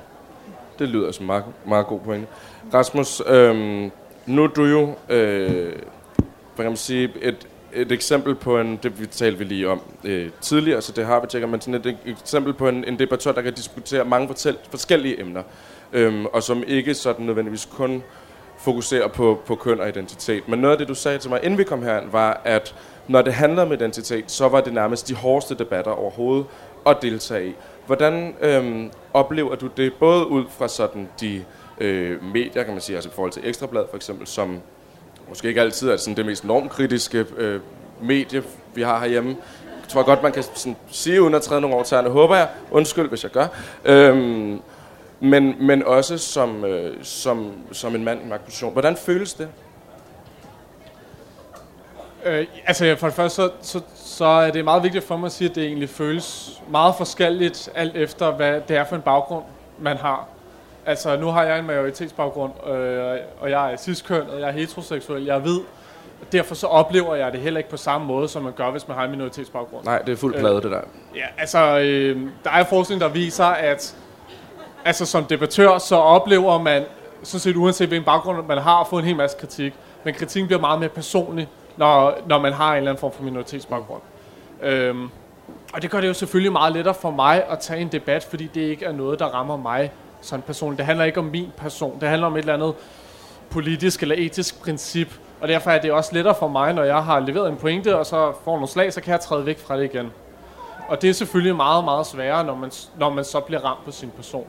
[0.79, 2.27] Det lyder som meget, meget god pointe.
[2.75, 3.91] Rasmus, øhm,
[4.27, 5.73] nu er du jo, øh,
[6.55, 9.81] hvad kan man sige, et, et eksempel på en, det vi talte vi lige om
[10.05, 12.99] øh, tidligere, så det har vi tjekket, men sådan et, et eksempel på en, en
[12.99, 15.43] debattør, der kan diskutere mange fortæl, forskellige emner,
[15.93, 18.03] øhm, og som ikke sådan nødvendigvis kun
[18.59, 20.49] fokuserer på, på køn og identitet.
[20.49, 22.75] Men noget af det, du sagde til mig, inden vi kom herind, var, at
[23.09, 26.47] når det handler om identitet, så var det nærmest de hårdeste debatter overhovedet
[26.87, 27.55] at deltage i.
[27.87, 31.45] Hvordan øhm, oplever du det, både ud fra sådan de
[31.81, 34.61] øh, medier, kan man sige, altså i forhold til Ekstrablad for eksempel, som
[35.29, 37.61] måske ikke altid er sådan det mest normkritiske øh,
[38.03, 38.43] medie,
[38.75, 39.37] vi har herhjemme.
[39.81, 42.49] Jeg tror godt, man kan sådan sige, uden at træde nogle over håber jeg.
[42.71, 43.47] Undskyld, hvis jeg gør.
[43.85, 44.61] Øhm,
[45.21, 48.73] men, men også som, øh, som, som en mand i magtposition.
[48.73, 49.49] Hvordan føles det?
[52.25, 53.81] Øh, altså for det første, så, så,
[54.13, 57.71] så er det meget vigtigt for mig at sige, at det egentlig føles meget forskelligt,
[57.75, 59.45] alt efter hvad det er for en baggrund,
[59.79, 60.29] man har.
[60.87, 65.37] Altså nu har jeg en majoritetsbaggrund, øh, og jeg er ciskønnet, jeg er heteroseksuel, jeg
[65.37, 65.61] er hvid.
[66.33, 68.97] Derfor så oplever jeg det heller ikke på samme måde, som man gør, hvis man
[68.97, 69.85] har en minoritetsbaggrund.
[69.85, 70.81] Nej, det er fuldt plade, det der.
[71.15, 73.97] Ja, altså, øh, der er forskning, der viser, at
[74.85, 76.85] altså, som debattør, så oplever man,
[77.23, 79.75] sådan set uanset hvilken baggrund man har, at få en hel masse kritik.
[80.05, 83.23] Men kritikken bliver meget mere personlig, når, når man har en eller anden form for
[83.23, 84.03] minoritetsbaggrund.
[84.63, 85.09] Øhm,
[85.75, 88.47] og det gør det jo selvfølgelig meget lettere for mig at tage en debat, fordi
[88.55, 90.79] det ikke er noget, der rammer mig sådan personligt.
[90.79, 92.01] Det handler ikke om min person.
[92.01, 92.75] Det handler om et eller andet
[93.51, 95.09] politisk eller etisk princip.
[95.41, 98.07] Og derfor er det også lettere for mig, når jeg har leveret en pointe, og
[98.07, 100.13] så får nogle slag, så kan jeg træde væk fra det igen.
[100.89, 103.91] Og det er selvfølgelig meget, meget sværere, når man, når man så bliver ramt på
[103.91, 104.47] sin person.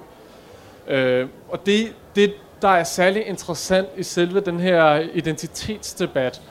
[0.88, 6.42] Øh, og det, det, der er særlig interessant i selve den her identitetsdebat,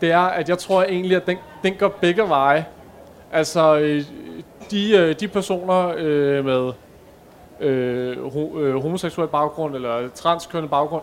[0.00, 2.66] det er, at jeg tror egentlig, at den, den går begge veje.
[3.32, 4.04] Altså, øh,
[4.70, 6.72] de, øh, de personer øh, med
[7.60, 11.02] øh, ho, øh, homoseksuel baggrund eller transkønnet baggrund,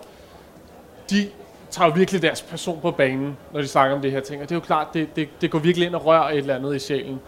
[1.10, 1.28] de
[1.70, 4.42] tager jo virkelig deres person på banen, når de snakker om det her ting.
[4.42, 6.56] Og det er jo klart, det, det, det går virkelig ind og rører et eller
[6.56, 7.20] andet i sjælen.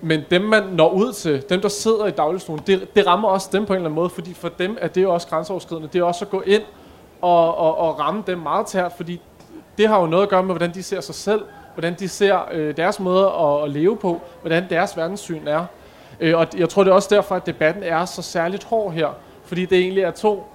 [0.00, 3.48] Men dem, man når ud til, dem, der sidder i dagligstuen, det, det rammer også
[3.52, 5.88] dem på en eller anden måde, fordi for dem er det jo også grænseoverskridende.
[5.92, 6.62] Det er også at gå ind
[7.20, 9.20] og, og, og ramme dem meget tært, fordi
[9.82, 12.38] det har jo noget at gøre med, hvordan de ser sig selv, hvordan de ser
[12.52, 15.64] øh, deres måde at, at leve på, hvordan deres verdenssyn er.
[16.20, 19.08] Øh, og jeg tror, det er også derfor, at debatten er så særligt hård her,
[19.44, 20.46] fordi det egentlig er to,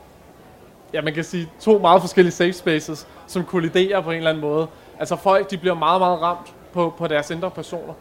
[0.93, 4.41] ja man kan sige, to meget forskellige safe spaces, som kolliderer på en eller anden
[4.41, 4.67] måde.
[4.99, 7.93] Altså folk, de bliver meget, meget ramt på, på deres indre personer.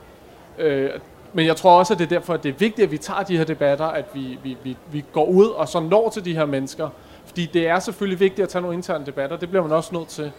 [0.59, 0.91] Øh,
[1.33, 3.23] men jeg tror også, at det er derfor, at det er vigtigt, at vi tager
[3.23, 6.35] de her debatter, at vi, vi, vi, vi går ud og så når til de
[6.35, 6.89] her mennesker.
[7.27, 10.09] Fordi det er selvfølgelig vigtigt at tage nogle interne debatter, det bliver man også nødt
[10.09, 10.33] til.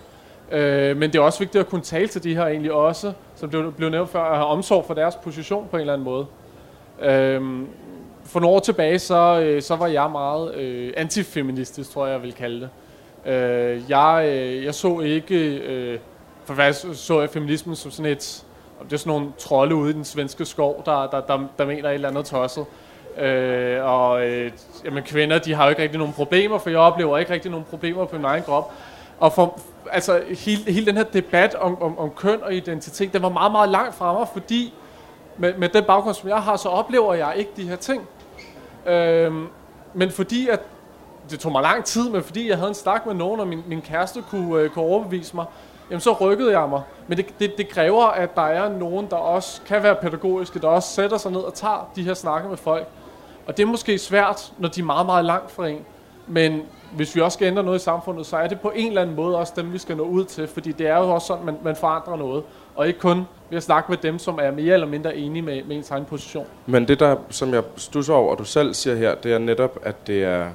[0.52, 3.50] Øh, men det er også vigtigt at kunne tale til de her egentlig også, som
[3.50, 6.26] blev, blev nævnt før, at have omsorg for deres position på en eller anden måde.
[7.02, 7.42] Øh,
[8.26, 12.24] for nogle år tilbage, så, øh, så var jeg meget øh, antifeministisk, tror jeg, jeg
[12.24, 12.70] vil kalde det.
[13.34, 16.00] Øh, jeg, øh, jeg så ikke, øh,
[16.46, 18.44] for hvad så jeg feminismen som sådan et
[18.84, 21.90] det er sådan nogle trolde ude i den svenske skov, der, der, der, der mener
[21.90, 22.66] et eller andet tosset.
[23.18, 24.52] Øh, og øh,
[24.86, 27.66] jamen, kvinder, de har jo ikke rigtig nogen problemer, for jeg oplever ikke rigtig nogen
[27.70, 28.72] problemer på min egen krop.
[29.20, 29.60] Og for,
[29.92, 33.52] altså, hele, hele den her debat om, om, om køn og identitet, den var meget,
[33.52, 34.74] meget langt fra mig, fordi
[35.38, 38.08] med, med den baggrund, som jeg har, så oplever jeg ikke de her ting.
[38.86, 39.48] Øhm,
[39.94, 40.60] men fordi at
[41.30, 43.64] det tog mig lang tid, men fordi jeg havde en snak med nogen, og min,
[43.68, 45.46] min kæreste kunne, øh, kunne overbevise mig,
[45.90, 46.82] jamen så rykkede jeg mig.
[47.08, 50.68] Men det, det, det kræver, at der er nogen, der også kan være pædagogiske, der
[50.68, 52.88] også sætter sig ned og tager de her snakke med folk.
[53.48, 55.86] Og det er måske svært, når de er meget, meget langt fra en.
[56.28, 56.62] Men
[56.96, 59.16] hvis vi også skal ændre noget i samfundet, så er det på en eller anden
[59.16, 60.48] måde også dem, vi skal nå ud til.
[60.48, 62.44] Fordi det er jo også sådan, man, man forandrer noget.
[62.76, 63.18] Og ikke kun
[63.50, 66.06] ved at snakke med dem, som er mere eller mindre enige med, med ens egen
[66.06, 66.46] position.
[66.66, 69.80] Men det der, som jeg stusser over, og du selv siger her, det er netop,
[69.84, 70.48] at det er...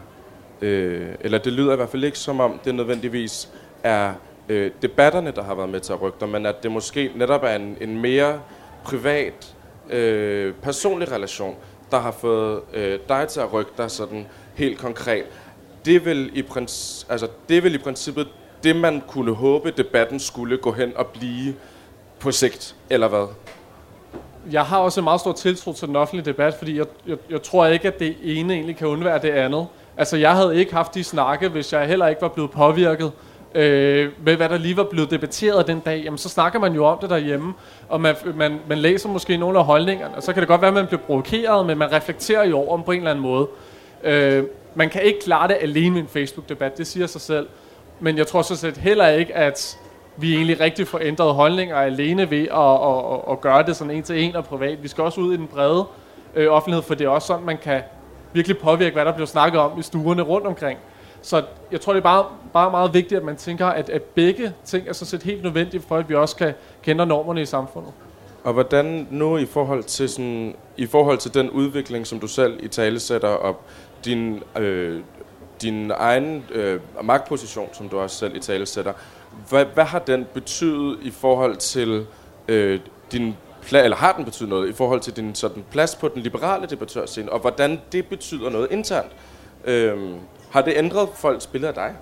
[0.61, 3.49] Øh, eller det lyder i hvert fald ikke som om, det nødvendigvis
[3.83, 4.13] er
[4.49, 7.43] øh, debatterne, der har været med til at rykke dig, men at det måske netop
[7.45, 8.41] er en, en mere
[8.85, 9.55] privat,
[9.91, 11.57] øh, personlig relation,
[11.91, 15.25] der har fået øh, dig til at rykke dig sådan helt konkret.
[15.85, 18.29] Det vil i, princi- altså, det vil i princippet
[18.64, 21.55] det, man kunne håbe, debatten skulle gå hen og blive
[22.18, 23.27] på sigt, eller hvad?
[24.53, 27.42] Jeg har også en meget stor tiltro til den offentlige debat, fordi jeg, jeg, jeg
[27.42, 29.66] tror ikke, at det ene egentlig kan undvære det andet.
[29.97, 33.12] Altså, jeg havde ikke haft de snakke, hvis jeg heller ikke var blevet påvirket
[33.55, 36.85] øh, med hvad der lige var blevet debatteret den dag, jamen så snakker man jo
[36.85, 37.53] om det derhjemme,
[37.88, 40.68] og man, man, man læser måske nogle af holdningerne, og så kan det godt være,
[40.68, 43.49] at man bliver provokeret, men man reflekterer jo over dem på en eller anden måde.
[44.05, 47.49] Øh, man kan ikke klare det alene med en Facebook-debat, det siger sig selv.
[48.01, 49.79] Men jeg tror så set heller ikke, at
[50.17, 53.91] vi egentlig rigtig får ændret holdninger alene ved at, at, at, at gøre det sådan
[53.91, 54.83] en til en og privat.
[54.83, 55.87] Vi skal også ud i den brede
[56.35, 57.83] øh, offentlighed, for det er også sådan, man kan
[58.33, 60.79] virkelig påvirke, hvad der bliver snakket om i stuerne rundt omkring.
[61.23, 64.53] Så jeg tror, det er bare, bare meget vigtigt, at man tænker, at, at begge
[64.65, 67.93] ting er så set helt nødvendige, for at vi også kan kende normerne i samfundet.
[68.45, 72.65] Og hvordan nu i forhold til, sådan, i forhold til den udvikling, som du selv
[72.65, 73.61] i tale sætter op,
[74.05, 75.01] din, øh,
[75.62, 78.93] din egen øh, magtposition, som du også selv i tale sætter,
[79.49, 82.07] hvad, hvad har den betydet i forhold til
[82.49, 82.81] øh,
[83.12, 83.37] din
[83.73, 87.33] eller har den betydet noget i forhold til din sådan, plads på den liberale debattørscene,
[87.33, 89.12] og hvordan det betyder noget internt?
[89.65, 89.99] Øh,
[90.51, 91.95] har det ændret folks billede af dig?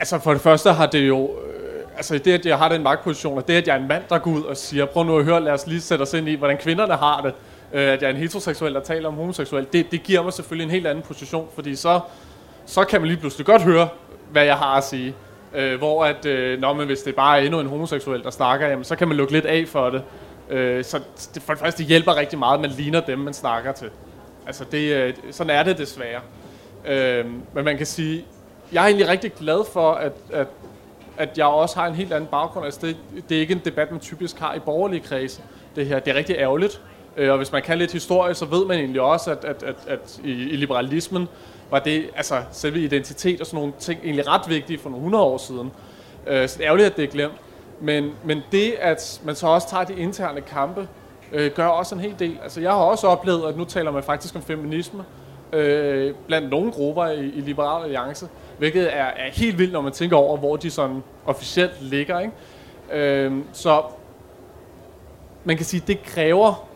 [0.00, 1.30] Altså for det første har det jo...
[1.30, 4.02] Øh, altså det, at jeg har den magtposition, og det, at jeg er en mand,
[4.08, 6.28] der går ud og siger, prøv nu at høre, lad os lige sætte os ind
[6.28, 7.34] i, hvordan kvinderne har det,
[7.72, 10.64] øh, at jeg er en heteroseksuel, der taler om homoseksuel, det, det giver mig selvfølgelig
[10.64, 12.00] en helt anden position, fordi så,
[12.66, 13.88] så kan man lige pludselig godt høre,
[14.30, 15.14] hvad jeg har at sige.
[15.54, 18.68] Øh, hvor at, øh, når man, hvis det bare er endnu en homoseksuel, der snakker,
[18.68, 20.02] jamen, så kan man lukke lidt af for det.
[20.50, 21.00] Øh, så
[21.34, 23.90] det, for det første, det hjælper rigtig meget, at man ligner dem, man snakker til.
[24.46, 26.20] Altså, det, øh, sådan er det desværre.
[26.86, 28.24] Øh, men man kan sige,
[28.72, 30.46] jeg er egentlig rigtig glad for, at, at,
[31.16, 32.64] at jeg også har en helt anden baggrund.
[32.64, 32.96] Altså, det,
[33.28, 35.42] det er ikke en debat, man typisk har i borgerlige kredse.
[35.76, 36.82] Det her, det er rigtig ærgerligt.
[37.18, 39.76] Øh, og hvis man kan lidt historie, så ved man egentlig også, at, at, at,
[39.88, 41.28] at i, i liberalismen
[41.70, 45.24] var det, altså selve identitet og sådan nogle ting, egentlig ret vigtige for nogle 100
[45.24, 45.72] år siden.
[46.26, 47.34] Øh, så det er ærgerligt, at det er glemt.
[47.80, 50.88] Men, men det, at man så også tager de interne kampe,
[51.32, 52.38] øh, gør også en hel del.
[52.42, 55.04] Altså jeg har også oplevet, at nu taler man faktisk om feminisme
[55.52, 58.28] øh, blandt nogle grupper i, i Liberal Alliance,
[58.58, 62.20] hvilket er, er helt vildt, når man tænker over, hvor de sådan officielt ligger.
[62.20, 62.32] Ikke?
[62.92, 63.82] Øh, så
[65.44, 66.67] man kan sige, det kræver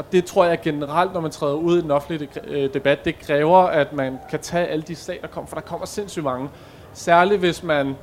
[0.00, 3.18] og det tror jeg generelt, når man træder ud i den offentlige øh, debat, det
[3.18, 6.48] kræver, at man kan tage alle de slag, der kommer, for der kommer sindssygt mange.
[6.92, 7.96] Særligt hvis man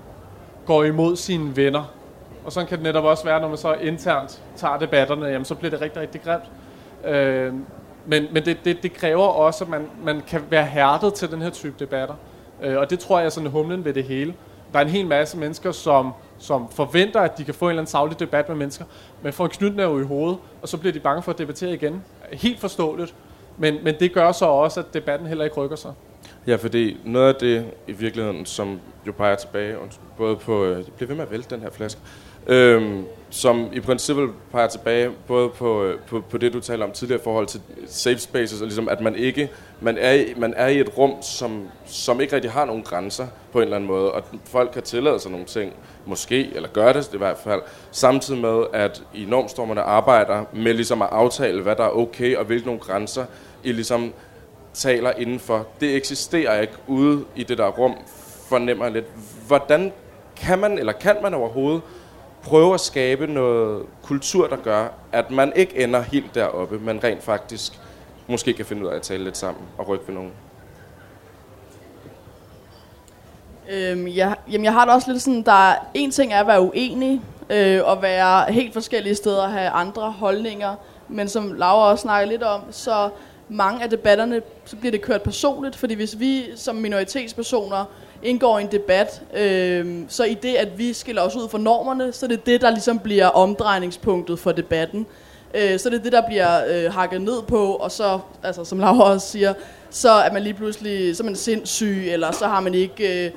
[0.66, 1.84] går imod sine venner.
[2.46, 5.56] Og sådan kan det netop også være, når man så internt tager debatterne, jamen så
[5.56, 6.44] bliver det rigtig, rigtig grimt.
[7.06, 7.54] Øh,
[8.06, 11.42] men men det, det, det kræver også, at man, man kan være hærdet til den
[11.42, 12.16] her type debatter.
[12.62, 14.34] Øh, og det tror jeg er sådan humlen ved det hele.
[14.74, 17.82] Der er en hel masse mennesker, som som forventer, at de kan få en eller
[17.82, 18.86] anden savlig debat med mennesker,
[19.22, 22.04] men får knytnæve i hovedet, og så bliver de bange for at debattere igen.
[22.32, 23.16] Helt forståeligt,
[23.58, 25.94] men, men det gør så også, at debatten heller ikke rykker sig.
[26.48, 29.76] Ja, fordi noget af det i virkeligheden, som jo peger tilbage,
[30.18, 32.02] både på, øh, bliver ved med at vælte den her flaske,
[32.48, 36.92] øhm, som i princippet peger tilbage både på, øh, på, på det, du taler om
[36.92, 39.50] tidligere i forhold til safe spaces, og ligesom at man ikke,
[39.82, 43.28] man er, i, man er i et rum, som, som ikke rigtig har nogen grænser
[43.52, 45.74] på en eller anden måde, og folk kan tillade sig nogle ting,
[46.06, 51.02] måske, eller gør det i hvert fald, samtidig med, at i normstormerne arbejder med ligesom
[51.02, 53.26] at aftale, hvad der er okay, og hvilke nogle grænser
[53.64, 54.14] I ligesom
[54.74, 55.68] taler indenfor.
[55.80, 57.96] Det eksisterer ikke ude i det der rum,
[58.50, 59.06] fornemmer jeg lidt.
[59.48, 59.92] Hvordan
[60.36, 61.82] kan man, eller kan man overhovedet
[62.48, 67.24] prøve at skabe noget kultur, der gør, at man ikke ender helt deroppe, men rent
[67.24, 67.80] faktisk
[68.28, 70.32] måske kan finde ud af at tale lidt sammen og rykke ved nogen?
[73.70, 76.48] Øhm, jeg, jamen jeg har det også lidt sådan, der er en ting er at
[76.48, 80.76] være uenig, øh, og være helt forskellige steder og have andre holdninger,
[81.08, 83.10] men som Laura også snakker lidt om, så
[83.50, 87.86] mange af debatterne, så bliver det kørt personligt, fordi hvis vi som minoritetspersoner
[88.24, 92.14] indgår i en debat, øh, så i det, at vi skiller os ud fra normerne,
[92.14, 95.06] så det er det det, der ligesom bliver omdrejningspunktet for debatten.
[95.54, 98.64] Øh, så det er det det, der bliver øh, hakket ned på, og så, altså,
[98.66, 99.54] som Laura også siger,
[99.90, 103.32] så er man lige pludselig så er man sindssyg, eller så har man ikke øh,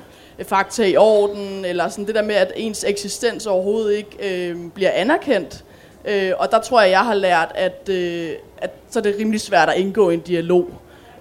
[0.45, 4.91] fakta i orden, eller sådan det der med, at ens eksistens overhovedet ikke øh, bliver
[4.91, 5.63] anerkendt.
[6.05, 9.41] Øh, og der tror jeg, jeg har lært, at, øh, at så er det rimelig
[9.41, 10.69] svært at indgå i en dialog.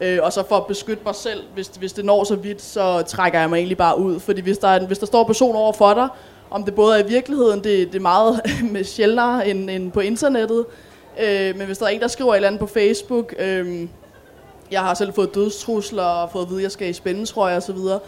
[0.00, 3.02] Øh, og så for at beskytte mig selv, hvis, hvis det når så vidt, så
[3.02, 4.20] trækker jeg mig egentlig bare ud.
[4.20, 6.08] Fordi hvis der, er, hvis der står en person over for dig,
[6.50, 8.40] om det både er i virkeligheden, det, det er meget
[8.72, 10.66] med sjældnere end, end på internettet.
[11.20, 13.88] Øh, men hvis der er en, der skriver et eller andet på Facebook, øh,
[14.70, 17.62] jeg har selv fået dødstrusler og fået at vide, at jeg skal i spændetrøje og
[17.62, 18.00] så videre,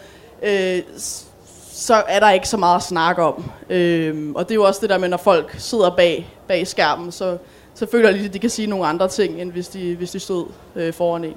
[0.43, 0.81] øh,
[1.71, 3.51] så er der ikke så meget at snakke om.
[3.69, 7.11] Øh, og det er jo også det der med, når folk sidder bag, bag skærmen,
[7.11, 7.37] så,
[7.73, 10.11] så føler jeg lige, at de kan sige nogle andre ting, end hvis de, hvis
[10.11, 11.35] de stod øh, foran en.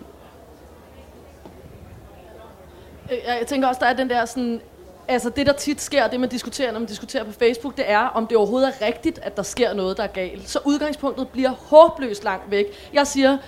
[3.12, 4.60] Øh, jeg tænker også, der er den der sådan...
[5.08, 7.98] Altså det, der tit sker, det man diskuterer, når man diskuterer på Facebook, det er,
[7.98, 10.48] om det overhovedet er rigtigt, at der sker noget, der er galt.
[10.48, 12.66] Så udgangspunktet bliver håbløst langt væk.
[12.92, 13.38] Jeg siger,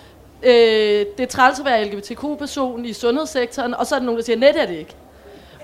[0.42, 0.50] øh,
[1.16, 4.36] det er træls at være LGBTQ-person i sundhedssektoren, og så er der nogen, der siger,
[4.36, 4.94] net er det ikke.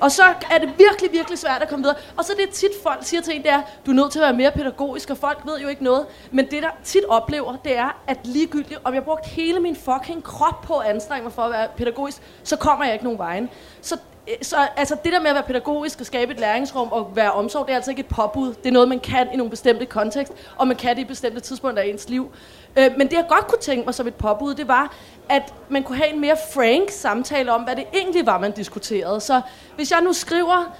[0.04, 1.96] Og så er det virkelig, virkelig svært at komme videre.
[2.16, 4.22] Og så det tit folk siger til en, det er, du er nødt til at
[4.22, 6.06] være mere pædagogisk, og folk ved jo ikke noget.
[6.30, 10.24] Men det, der tit oplever, det er, at ligegyldigt, om jeg brugt hele min fucking
[10.24, 13.50] krop på at anstrenge mig for at være pædagogisk, så kommer jeg ikke nogen vejen.
[13.80, 13.96] Så
[14.28, 17.32] Øh, så altså det der med at være pædagogisk og skabe et læringsrum og være
[17.32, 18.54] omsorg, det er altså ikke et påbud.
[18.54, 21.40] Det er noget, man kan i nogle bestemte kontekst, og man kan det i bestemte
[21.40, 22.32] tidspunkter af ens liv.
[22.78, 24.94] Øh, men det jeg godt kunne tænke mig som et påbud, det var,
[25.28, 29.20] at man kunne have en mere frank samtale om, hvad det egentlig var, man diskuterede.
[29.20, 29.40] Så
[29.76, 30.76] hvis jeg nu skriver,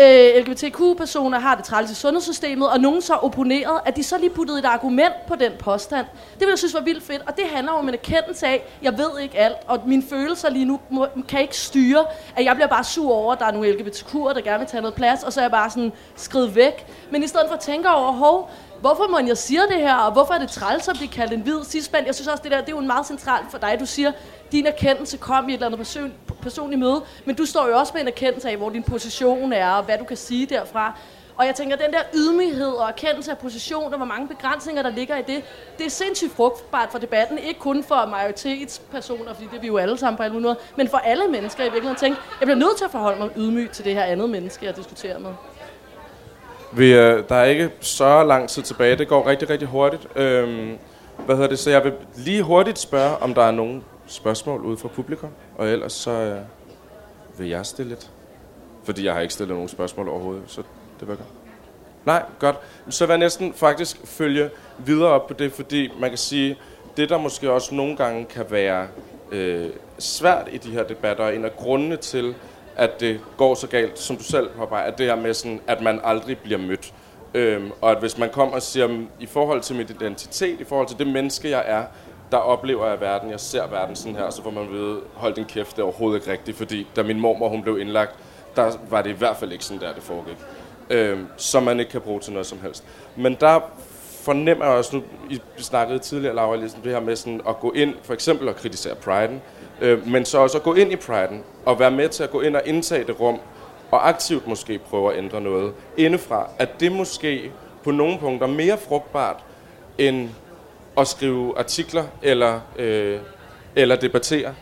[0.00, 4.30] øh, LGBTQ-personer har det træls i sundhedssystemet, og nogen så opponeret, at de så lige
[4.30, 6.06] puttede et argument på den påstand.
[6.32, 8.98] Det vil jeg synes var vildt fedt, og det handler om en erkendelse af, jeg
[8.98, 12.04] ved ikke alt, og mine følelser lige nu må, kan ikke styre,
[12.36, 14.80] at jeg bliver bare sur over, at der er nogle LGBTQ'er, der gerne vil tage
[14.80, 16.86] noget plads, og så er jeg bare sådan skridt væk.
[17.10, 18.50] Men i stedet for at tænke over, hov,
[18.80, 21.40] hvorfor må jeg siger det her, og hvorfor er det træls at blive kaldt en
[21.40, 22.06] hvid sidspand?
[22.06, 23.76] Jeg synes også, det der det er jo en meget centralt for dig.
[23.80, 24.12] Du siger,
[24.52, 26.12] din erkendelse kom i et eller andet person,
[26.42, 29.70] personligt møde, men du står jo også med en erkendelse af, hvor din position er,
[29.70, 30.98] og hvad du kan sige derfra.
[31.36, 34.90] Og jeg tænker, den der ydmyghed og erkendelse af position, og hvor mange begrænsninger, der
[34.90, 35.44] ligger i det,
[35.78, 37.38] det er sindssygt frugtbart for debatten.
[37.38, 40.88] Ikke kun for majoritetspersoner, fordi det er vi jo alle sammen på alle måder, men
[40.88, 41.96] for alle mennesker i virkeligheden.
[41.96, 44.76] Tænk, jeg bliver nødt til at forholde mig ydmyg til det her andet menneske, jeg
[44.76, 45.30] diskuterer med.
[46.72, 48.96] Vi, øh, der er ikke så lang tid tilbage.
[48.96, 50.08] Det går rigtig, rigtig hurtigt.
[50.16, 50.78] Øhm,
[51.26, 51.58] hvad hedder det?
[51.58, 55.30] Så jeg vil lige hurtigt spørge, om der er nogen spørgsmål ude fra publikum.
[55.58, 56.38] Og ellers så øh,
[57.38, 58.10] vil jeg stille lidt.
[58.84, 60.62] Fordi jeg har ikke stillet nogen spørgsmål overhovedet, så
[61.00, 61.28] det var godt.
[62.04, 62.56] Nej, godt.
[62.88, 66.56] Så vil jeg næsten faktisk følge videre op på det, fordi man kan sige,
[66.96, 68.88] det der måske også nogle gange kan være
[69.32, 72.34] øh, svært i de her debatter, og en af grundene til,
[72.76, 75.82] at det går så galt, som du selv påpeger, at det her med sådan, at
[75.82, 76.94] man aldrig bliver mødt.
[77.34, 80.64] Øhm, og at hvis man kommer og siger, mm, i forhold til mit identitet, i
[80.64, 81.84] forhold til det menneske, jeg er,
[82.30, 85.44] der oplever jeg verden, jeg ser verden sådan her, så får man ved, hold din
[85.44, 88.14] kæft, det er overhovedet ikke rigtigt, fordi da min mormor hun blev indlagt,
[88.56, 90.36] der var det i hvert fald ikke sådan der, det foregik.
[90.90, 92.84] Øhm, som man ikke kan bruge til noget som helst.
[93.16, 93.60] Men der
[94.22, 97.72] fornemmer jeg også, nu I snakkede tidligere, Laura, ligesom det her med sådan at gå
[97.72, 99.42] ind, for eksempel at kritisere priden,
[99.80, 102.40] øh, men så også at gå ind i priden, og være med til at gå
[102.40, 103.38] ind og indtage det rum,
[103.90, 107.50] og aktivt måske prøve at ændre noget indefra, at det måske
[107.84, 109.36] på nogle punkter mere frugtbart,
[109.98, 110.28] end
[110.98, 113.18] at skrive artikler eller, øh,
[113.76, 114.54] eller debattere.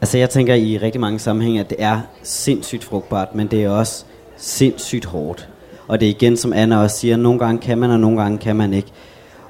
[0.00, 3.70] Altså jeg tænker i rigtig mange sammenhænge, at det er sindssygt frugtbart, men det er
[3.70, 4.04] også
[4.36, 5.48] sindssygt hårdt.
[5.88, 8.38] Og det er igen, som Anna også siger, nogle gange kan man, og nogle gange
[8.38, 8.88] kan man ikke.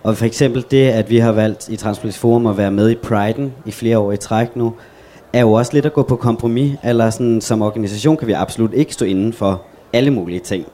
[0.02, 2.94] Og for eksempel det, at vi har valgt i Transpolitisk Forum at være med i
[2.94, 4.74] Priden i flere år i træk nu,
[5.32, 6.76] er jo også lidt at gå på kompromis.
[6.84, 9.62] Eller sådan, som organisation kan vi absolut ikke stå inden for
[9.92, 10.66] alle mulige ting.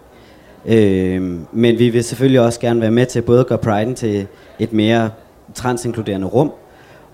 [0.67, 4.27] Øh, men vi vil selvfølgelig også gerne være med til både at gøre Priden til
[4.59, 5.11] et mere
[5.55, 6.53] transinkluderende rum,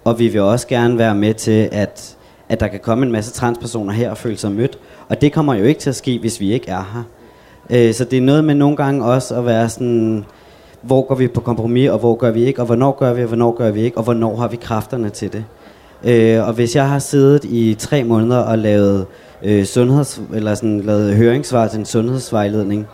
[0.04, 2.16] og vi vil også gerne være med til, at,
[2.48, 4.78] at der kan komme en masse transpersoner her og føle sig mødt.
[5.08, 7.02] Og det kommer jo ikke til at ske, hvis vi ikke er her.
[7.70, 10.24] Øh, så det er noget med nogle gange også at være sådan,
[10.86, 13.28] hvor går vi på kompromis, og hvor gør vi ikke, og hvornår gør vi, og
[13.28, 15.44] hvornår gør vi ikke, og hvornår har vi kræfterne til det.
[16.04, 19.06] Øh, og hvis jeg har siddet i tre måneder og lavet
[19.42, 22.86] øh, sundheds, eller sådan, lavet høringssvar til en sundhedsvejledning,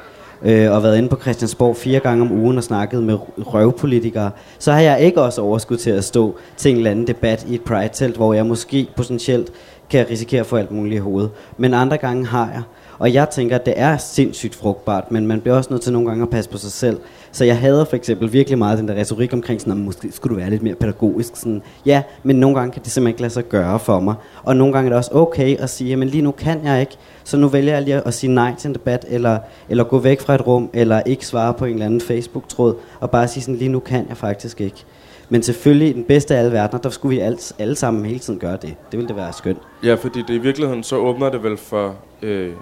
[0.42, 4.72] øh, og været inde på Christiansborg fire gange om ugen og snakket med røvpolitikere, så
[4.72, 7.62] har jeg ikke også overskud til at stå til en eller anden debat i et
[7.62, 9.52] Pride-telt, hvor jeg måske potentielt
[9.90, 11.30] kan risikere at få alt muligt i hovedet.
[11.56, 12.62] Men andre gange har jeg.
[13.00, 16.08] Og jeg tænker, at det er sindssygt frugtbart, men man bliver også nødt til nogle
[16.08, 17.00] gange at passe på sig selv.
[17.32, 20.34] Så jeg hader for eksempel virkelig meget den der retorik omkring sådan, at måske skulle
[20.34, 21.36] du være lidt mere pædagogisk.
[21.36, 24.14] Sådan, ja, men nogle gange kan det simpelthen ikke lade sig gøre for mig.
[24.42, 26.96] Og nogle gange er det også okay at sige, men lige nu kan jeg ikke,
[27.24, 30.20] så nu vælger jeg lige at sige nej til en debat, eller, eller gå væk
[30.20, 33.56] fra et rum, eller ikke svare på en eller anden Facebook-tråd, og bare sige sådan,
[33.56, 34.84] lige nu kan jeg faktisk ikke.
[35.28, 38.18] Men selvfølgelig i den bedste af alle verdener, der skulle vi alle, alle sammen hele
[38.18, 38.74] tiden gøre det.
[38.90, 39.58] Det ville det være skønt.
[39.84, 42.52] Ja, fordi det i virkeligheden så åbner det vel for øh,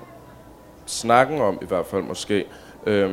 [0.88, 2.44] snakken om, i hvert fald måske,
[2.86, 3.10] øh,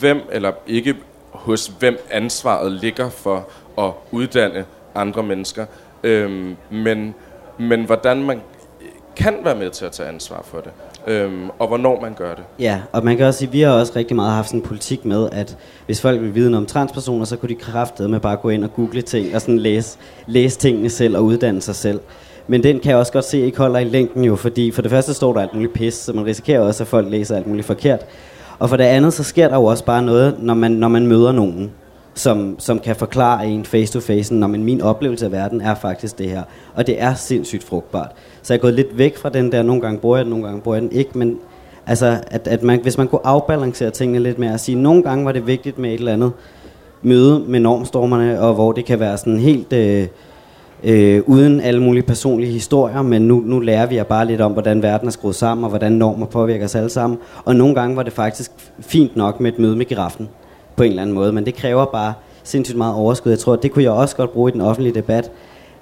[0.00, 0.94] hvem eller ikke
[1.30, 5.66] hos hvem ansvaret ligger for at uddanne andre mennesker,
[6.02, 7.14] øh, men,
[7.58, 8.40] men hvordan man
[9.16, 10.72] kan være med til at tage ansvar for det,
[11.06, 12.44] øhm, og hvornår man gør det.
[12.58, 14.66] Ja, og man kan også sige, at vi har også rigtig meget haft sådan en
[14.66, 18.20] politik med, at hvis folk vil vide noget om transpersoner, så kunne de kraftede med
[18.20, 21.74] bare gå ind og google ting, og sådan læse, læse tingene selv og uddanne sig
[21.74, 22.00] selv.
[22.46, 24.90] Men den kan jeg også godt se ikke holder i længden jo, fordi for det
[24.90, 27.66] første står der alt muligt pis, så man risikerer også, at folk læser alt muligt
[27.66, 28.06] forkert.
[28.58, 31.06] Og for det andet, så sker der jo også bare noget, når man, når man
[31.06, 31.70] møder nogen,
[32.14, 35.74] som, som kan forklare en face to face, når man, min oplevelse af verden er
[35.74, 36.42] faktisk det her.
[36.74, 38.10] Og det er sindssygt frugtbart.
[38.42, 40.46] Så jeg er gået lidt væk fra den der, nogle gange bruger jeg den, nogle
[40.46, 41.38] gange bruger jeg den ikke, men
[41.86, 45.24] altså, at, at man, hvis man kunne afbalancere tingene lidt mere, at sige, nogle gange
[45.24, 46.32] var det vigtigt med et eller andet
[47.02, 49.72] møde med normstormerne, og hvor det kan være sådan helt...
[49.72, 50.06] Øh,
[50.84, 54.52] øh, uden alle mulige personlige historier, men nu, nu lærer vi jer bare lidt om,
[54.52, 57.18] hvordan verden er skruet sammen, og hvordan normer påvirker os alle sammen.
[57.44, 60.28] Og nogle gange var det faktisk fint nok med et møde med giraffen,
[60.76, 63.32] på en eller anden måde, men det kræver bare sindssygt meget overskud.
[63.32, 65.30] Jeg tror, det kunne jeg også godt bruge i den offentlige debat,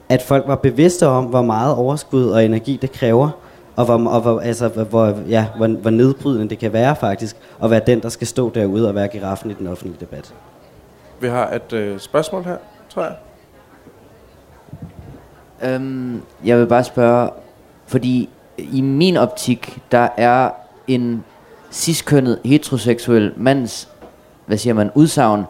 [0.09, 3.31] at folk var bevidste om, hvor meget overskud og energi det kræver,
[3.77, 7.71] og hvor, og hvor, altså, hvor, ja, hvor, hvor nedbrydende det kan være faktisk, at
[7.71, 10.35] være den, der skal stå derude og være giraffen i den offentlige debat.
[11.21, 12.57] Vi har et øh, spørgsmål her,
[12.89, 13.13] tror jeg.
[15.64, 17.31] Øhm, jeg vil bare spørge,
[17.87, 20.50] fordi i min optik, der er
[20.88, 21.25] en
[21.71, 23.88] ciskønnet heteroseksuel mands,
[24.46, 25.44] hvad siger man, udsagn,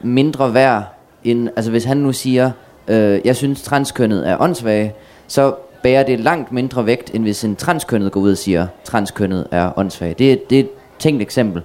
[0.00, 0.84] mindre værd
[1.24, 2.50] end, altså hvis han nu siger,
[2.88, 4.94] øh, jeg synes transkønnet er åndssvage,
[5.26, 9.46] så bærer det langt mindre vægt, end hvis en transkønnet går ud og siger, transkønnet
[9.50, 10.14] er åndssvage.
[10.18, 11.62] Det, det er et tænkt eksempel.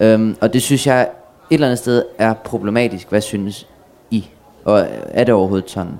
[0.00, 3.08] Øhm, og det synes jeg et eller andet sted er problematisk.
[3.08, 3.66] Hvad synes
[4.10, 4.28] I?
[4.64, 5.92] Og er det overhovedet sådan?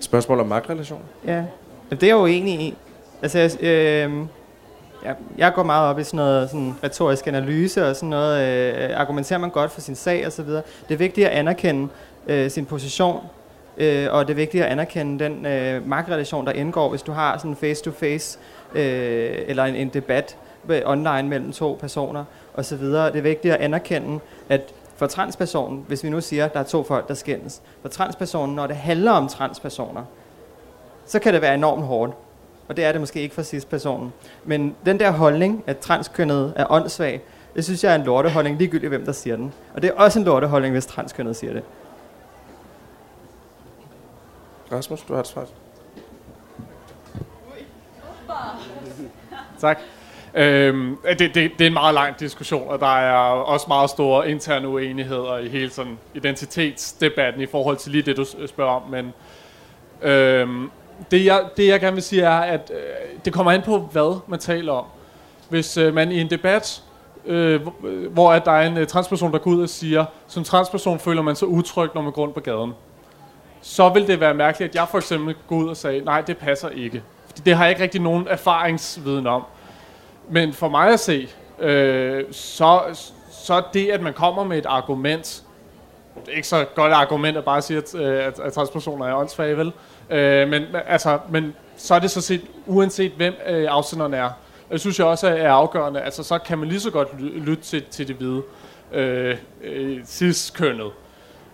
[0.00, 1.04] Spørgsmål om magtrelationer?
[1.26, 1.44] Ja,
[1.90, 2.76] det er jeg jo enig i.
[3.22, 4.12] Altså, jeg, øh,
[5.04, 8.72] jeg, jeg går meget op i sådan noget sådan retorisk analyse og sådan noget.
[8.74, 10.62] Øh, argumenterer man godt for sin sag og så videre.
[10.88, 11.88] Det er vigtigt at anerkende
[12.26, 13.20] øh, sin position
[13.80, 17.38] øh, og det er vigtigt at anerkende den øh, magtrelation, der indgår, hvis du har
[17.38, 18.38] sådan face-to-face
[18.74, 20.36] øh, eller en, en debat
[20.84, 22.24] online mellem to personer
[22.54, 23.06] og så videre.
[23.06, 24.60] Det er vigtigt at anerkende, at
[25.00, 28.56] for transpersonen, hvis vi nu siger, at der er to folk, der skændes, for transpersonen,
[28.56, 30.04] når det handler om transpersoner,
[31.06, 32.14] så kan det være enormt hårdt.
[32.68, 34.12] Og det er det måske ikke for cis-personen.
[34.44, 37.22] Men den der holdning, at transkønnet er åndssvag,
[37.54, 39.52] det synes jeg er en lorteholdning, ligegyldigt hvem der siger den.
[39.74, 41.62] Og det er også en lorteholdning, hvis transkønnet siger det.
[44.72, 45.46] Rasmus, du har et svar.
[49.60, 49.78] Tak.
[50.34, 54.30] Øhm, det, det, det er en meget lang diskussion, og der er også meget store
[54.30, 58.82] interne uenigheder i hele sådan identitetsdebatten i forhold til lige det, du spørger om.
[58.90, 59.12] Men
[60.02, 60.70] øhm,
[61.10, 64.20] det, jeg, det, jeg gerne vil sige, er, at øh, det kommer an på, hvad
[64.26, 64.84] man taler om.
[65.48, 66.82] Hvis øh, man i en debat,
[67.26, 70.44] øh, øh, hvor at der er en øh, transperson, der går ud og siger, som
[70.44, 72.72] transperson føler man sig utryg, når man går rundt på gaden,
[73.62, 76.36] så vil det være mærkeligt, at jeg for eksempel går ud og sagde, nej, det
[76.36, 77.02] passer ikke.
[77.26, 79.44] Fordi det har jeg ikke rigtig nogen erfaringsviden om.
[80.30, 81.28] Men for mig at se,
[81.58, 82.80] øh, så,
[83.30, 85.42] så det, at man kommer med et argument,
[86.26, 89.14] det er ikke så godt argument at bare sige, at, øh, at, at transpersoner er
[89.14, 89.72] åndssvage, vel?
[90.10, 94.30] Øh, men, altså, men så er det så set, uanset hvem øh, afsenderen er.
[94.72, 96.00] Det synes jeg også er afgørende.
[96.00, 98.42] Altså, så kan man lige så godt lytte til, til det hvide
[98.92, 100.90] øh, øh, cis-kønnet.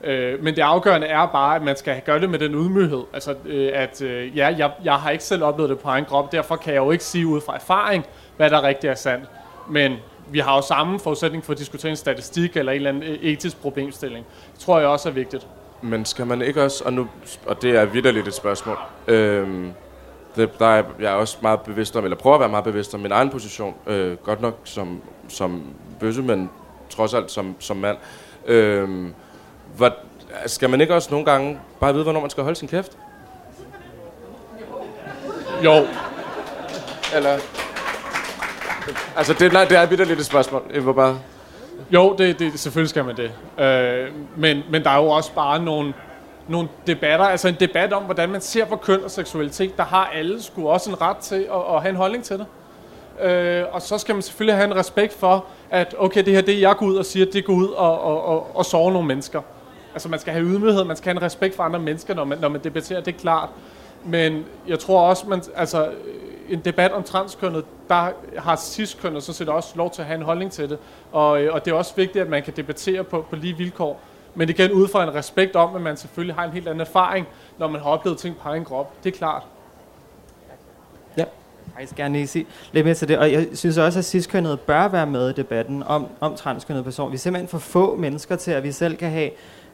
[0.04, 3.04] Øh, men det afgørende er bare, at man skal gøre det med den udmyghed.
[3.12, 6.32] Altså, øh, at øh, ja, jeg, jeg har ikke selv oplevet det på egen krop,
[6.32, 8.06] derfor kan jeg jo ikke sige ud fra erfaring,
[8.36, 9.24] hvad der rigtig er sandt.
[9.68, 9.96] Men
[10.30, 13.18] vi har jo samme forudsætning for at diskutere en statistik eller en eller anden øh,
[13.22, 14.26] etisk problemstilling.
[14.52, 15.46] Det tror jeg også er vigtigt.
[15.82, 17.08] Men skal man ikke også, og, nu,
[17.46, 19.72] og det er vidderligt et spørgsmål, øhm,
[20.36, 22.94] det, der er jeg er også meget bevidst om, eller prøver at være meget bevidst
[22.94, 25.62] om min egen position, øh, godt nok som, som
[26.00, 26.50] bøsse, men
[26.90, 27.96] trods alt som, som mand.
[28.46, 29.14] Øhm,
[29.76, 29.90] hvad,
[30.46, 32.98] skal man ikke også nogle gange bare vide, hvornår man skal holde sin kæft?
[35.64, 35.86] Jo.
[37.14, 37.38] Eller...
[39.16, 40.62] Altså, det, nej, det er vidderligt et spørgsmål.
[40.74, 41.18] Jeg var bare...
[41.90, 43.30] Jo, det, det, selvfølgelig skal man det.
[43.64, 45.94] Øh, men, men der er jo også bare nogle,
[46.48, 50.10] nogle debatter, altså en debat om, hvordan man ser på køn og seksualitet, der har
[50.14, 52.46] alle sgu også en ret til at, at have en holdning til det.
[53.22, 56.60] Øh, og så skal man selvfølgelig have en respekt for, at okay, det her, det
[56.60, 59.42] jeg går ud og siger, det går ud og, og, og, og sover nogle mennesker.
[59.94, 62.38] Altså man skal have ydmyghed, man skal have en respekt for andre mennesker, når man,
[62.38, 63.48] når man debatterer, det er klart.
[64.04, 65.88] Men jeg tror også, man, altså,
[66.48, 70.24] en debat om transkønnet, der har ciskønnet så set også lov til at have en
[70.24, 70.78] holdning til det.
[71.12, 74.00] Og, øh, og det er også vigtigt, at man kan debattere på, på lige vilkår.
[74.34, 77.26] Men igen ud fra en respekt om, at man selvfølgelig har en helt anden erfaring,
[77.58, 79.04] når man har oplevet ting på egen krop.
[79.04, 79.42] Det er klart.
[81.16, 81.24] Ja.
[81.78, 83.18] Jeg skal gerne lige sige lidt mere til det.
[83.18, 87.10] Og jeg synes også, at ciskønnet bør være med i debatten om, om transkønnet person.
[87.10, 89.30] Vi er simpelthen for få mennesker til, at vi selv kan have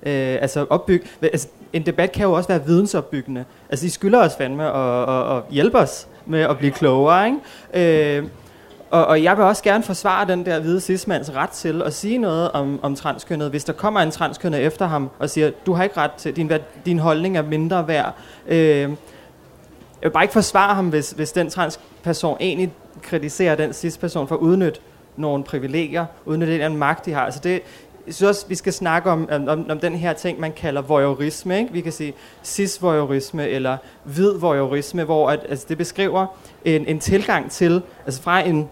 [0.07, 3.45] øh, altså opbygge, altså, en debat kan jo også være vidensopbyggende.
[3.71, 8.19] Altså, de skylder os fandme at, at, at hjælpe os med at blive klogere, ikke?
[8.19, 8.25] Øh,
[8.91, 12.19] og, og jeg vil også gerne forsvare den der hvide cismands ret til at sige
[12.19, 13.51] noget om, om transkønnet.
[13.51, 16.53] Hvis der kommer en transkønnet efter ham og siger, du har ikke ret til, din,
[16.87, 18.15] din holdning er mindre værd.
[18.47, 18.89] Øh, jeg
[20.03, 22.73] vil bare ikke forsvare ham, hvis, hvis den transperson egentlig
[23.03, 24.81] kritiserer den cis-person for at udnytte
[25.17, 27.25] nogle privilegier, udnytte den magt, de har.
[27.25, 27.61] Altså det,
[28.07, 31.59] jeg synes også, vi skal snakke om, om, om den her ting, man kalder voyeurisme.
[31.59, 31.73] Ikke?
[31.73, 36.27] Vi kan sige cis-voyeurisme eller hvid voyeurisme, hvor at, altså det beskriver
[36.65, 38.69] en, en tilgang til, altså fra en,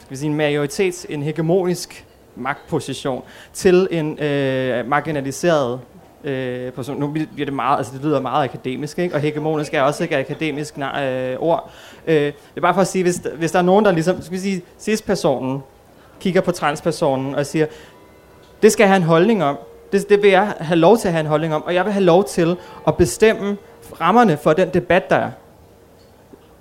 [0.00, 2.04] skal vi sige, en majoritets, en hegemonisk
[2.36, 5.80] magtposition, til en øh, marginaliseret
[6.24, 7.00] øh, person.
[7.00, 9.14] Nu bliver det meget, altså det lyder meget akademisk, ikke?
[9.14, 11.70] og hegemonisk er også ikke et akademisk øh, ord.
[12.06, 14.32] Øh, det er bare for at sige, hvis, hvis der er nogen, der ligesom, skal
[14.32, 15.62] vi sige, cis-personen,
[16.20, 17.66] kigger på transpersonen og siger,
[18.62, 19.58] det skal jeg have en holdning om.
[19.92, 21.92] Det, det vil jeg have lov til at have en holdning om, og jeg vil
[21.92, 22.56] have lov til
[22.86, 23.56] at bestemme
[24.00, 25.30] rammerne for den debat, der er.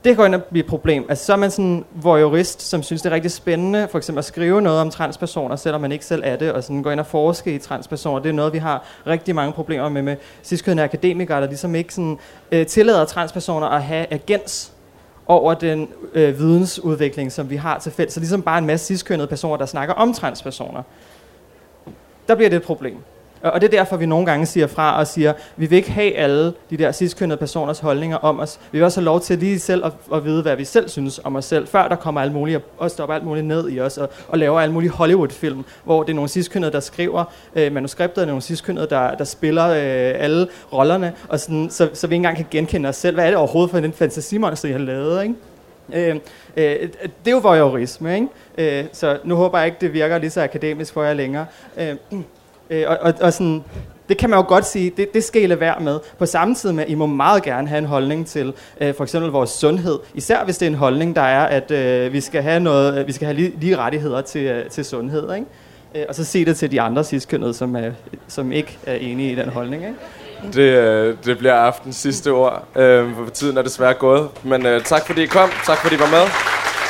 [0.04, 1.06] Det kan ind blive et problem.
[1.10, 4.20] Altså, så er man sådan en voyeurist, som synes, det er rigtig spændende, for eksempel
[4.20, 7.00] at skrive noget om transpersoner, selvom man ikke selv er det, og sådan går ind
[7.00, 8.20] og forske i transpersoner.
[8.20, 11.94] Det er noget, vi har rigtig mange problemer med, med sidstkødende akademikere, der ligesom ikke
[11.94, 12.20] sådan,
[12.52, 14.74] øh, tillader transpersoner at have agens
[15.26, 18.14] over den øh, vidensudvikling, som vi har til fælles.
[18.14, 20.84] Så ligesom bare en masse sidstkønnede personer, der snakker om transpersoner
[22.28, 22.98] der bliver det et problem.
[23.42, 26.16] Og det er derfor, vi nogle gange siger fra og siger, vi vil ikke have
[26.16, 28.60] alle de der sidstkønnede personers holdninger om os.
[28.72, 31.20] Vi vil også have lov til lige selv at, at vide, hvad vi selv synes
[31.24, 33.98] om os selv, før der kommer alt muligt og stopper alt muligt ned i os
[33.98, 37.24] og, og laver alt muligt Hollywood-film, hvor det er nogle sidstkønnede, der skriver
[37.56, 42.08] øh, manuskriptet, og nogle sidstkønnede, der, der spiller øh, alle rollerne, og sådan, så, så
[42.08, 43.16] vi ikke engang kan genkende os selv.
[43.16, 45.24] Hvad er det overhovedet for den fantasimonster, I har lavet?
[45.24, 45.36] Ikke?
[45.94, 46.16] Øh,
[46.58, 46.90] øh,
[47.26, 48.80] det er jo voyeurisme, ikke?
[48.80, 51.46] Øh, så nu håber jeg ikke, det virker lige så akademisk for jer længere.
[51.78, 51.96] Øh,
[52.70, 53.64] øh, og, og, og sådan,
[54.10, 56.00] det kan man jo godt sige, det, det skal I lade være med.
[56.18, 59.04] På samme tid med, at I må meget gerne have en holdning til øh, for
[59.04, 60.00] eksempel vores sundhed.
[60.14, 63.12] Især hvis det er en holdning, der er, at øh, vi skal have, noget, vi
[63.12, 65.34] skal have lige, lige rettigheder til, øh, til sundhed.
[65.36, 65.48] Ikke?
[65.96, 67.92] Øh, og så se det til de andre sidstkønnede, som, er,
[68.28, 69.84] som ikke er enige i den holdning.
[69.84, 69.96] Ikke?
[70.54, 72.64] Det, øh, det bliver aftens sidste ord.
[72.76, 74.30] Øh, for tiden er desværre gået.
[74.44, 75.50] Men øh, tak fordi I kom.
[75.66, 76.28] Tak fordi I var med.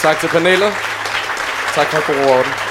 [0.01, 0.71] Tak til panelet.
[1.75, 2.66] Tak for god orden.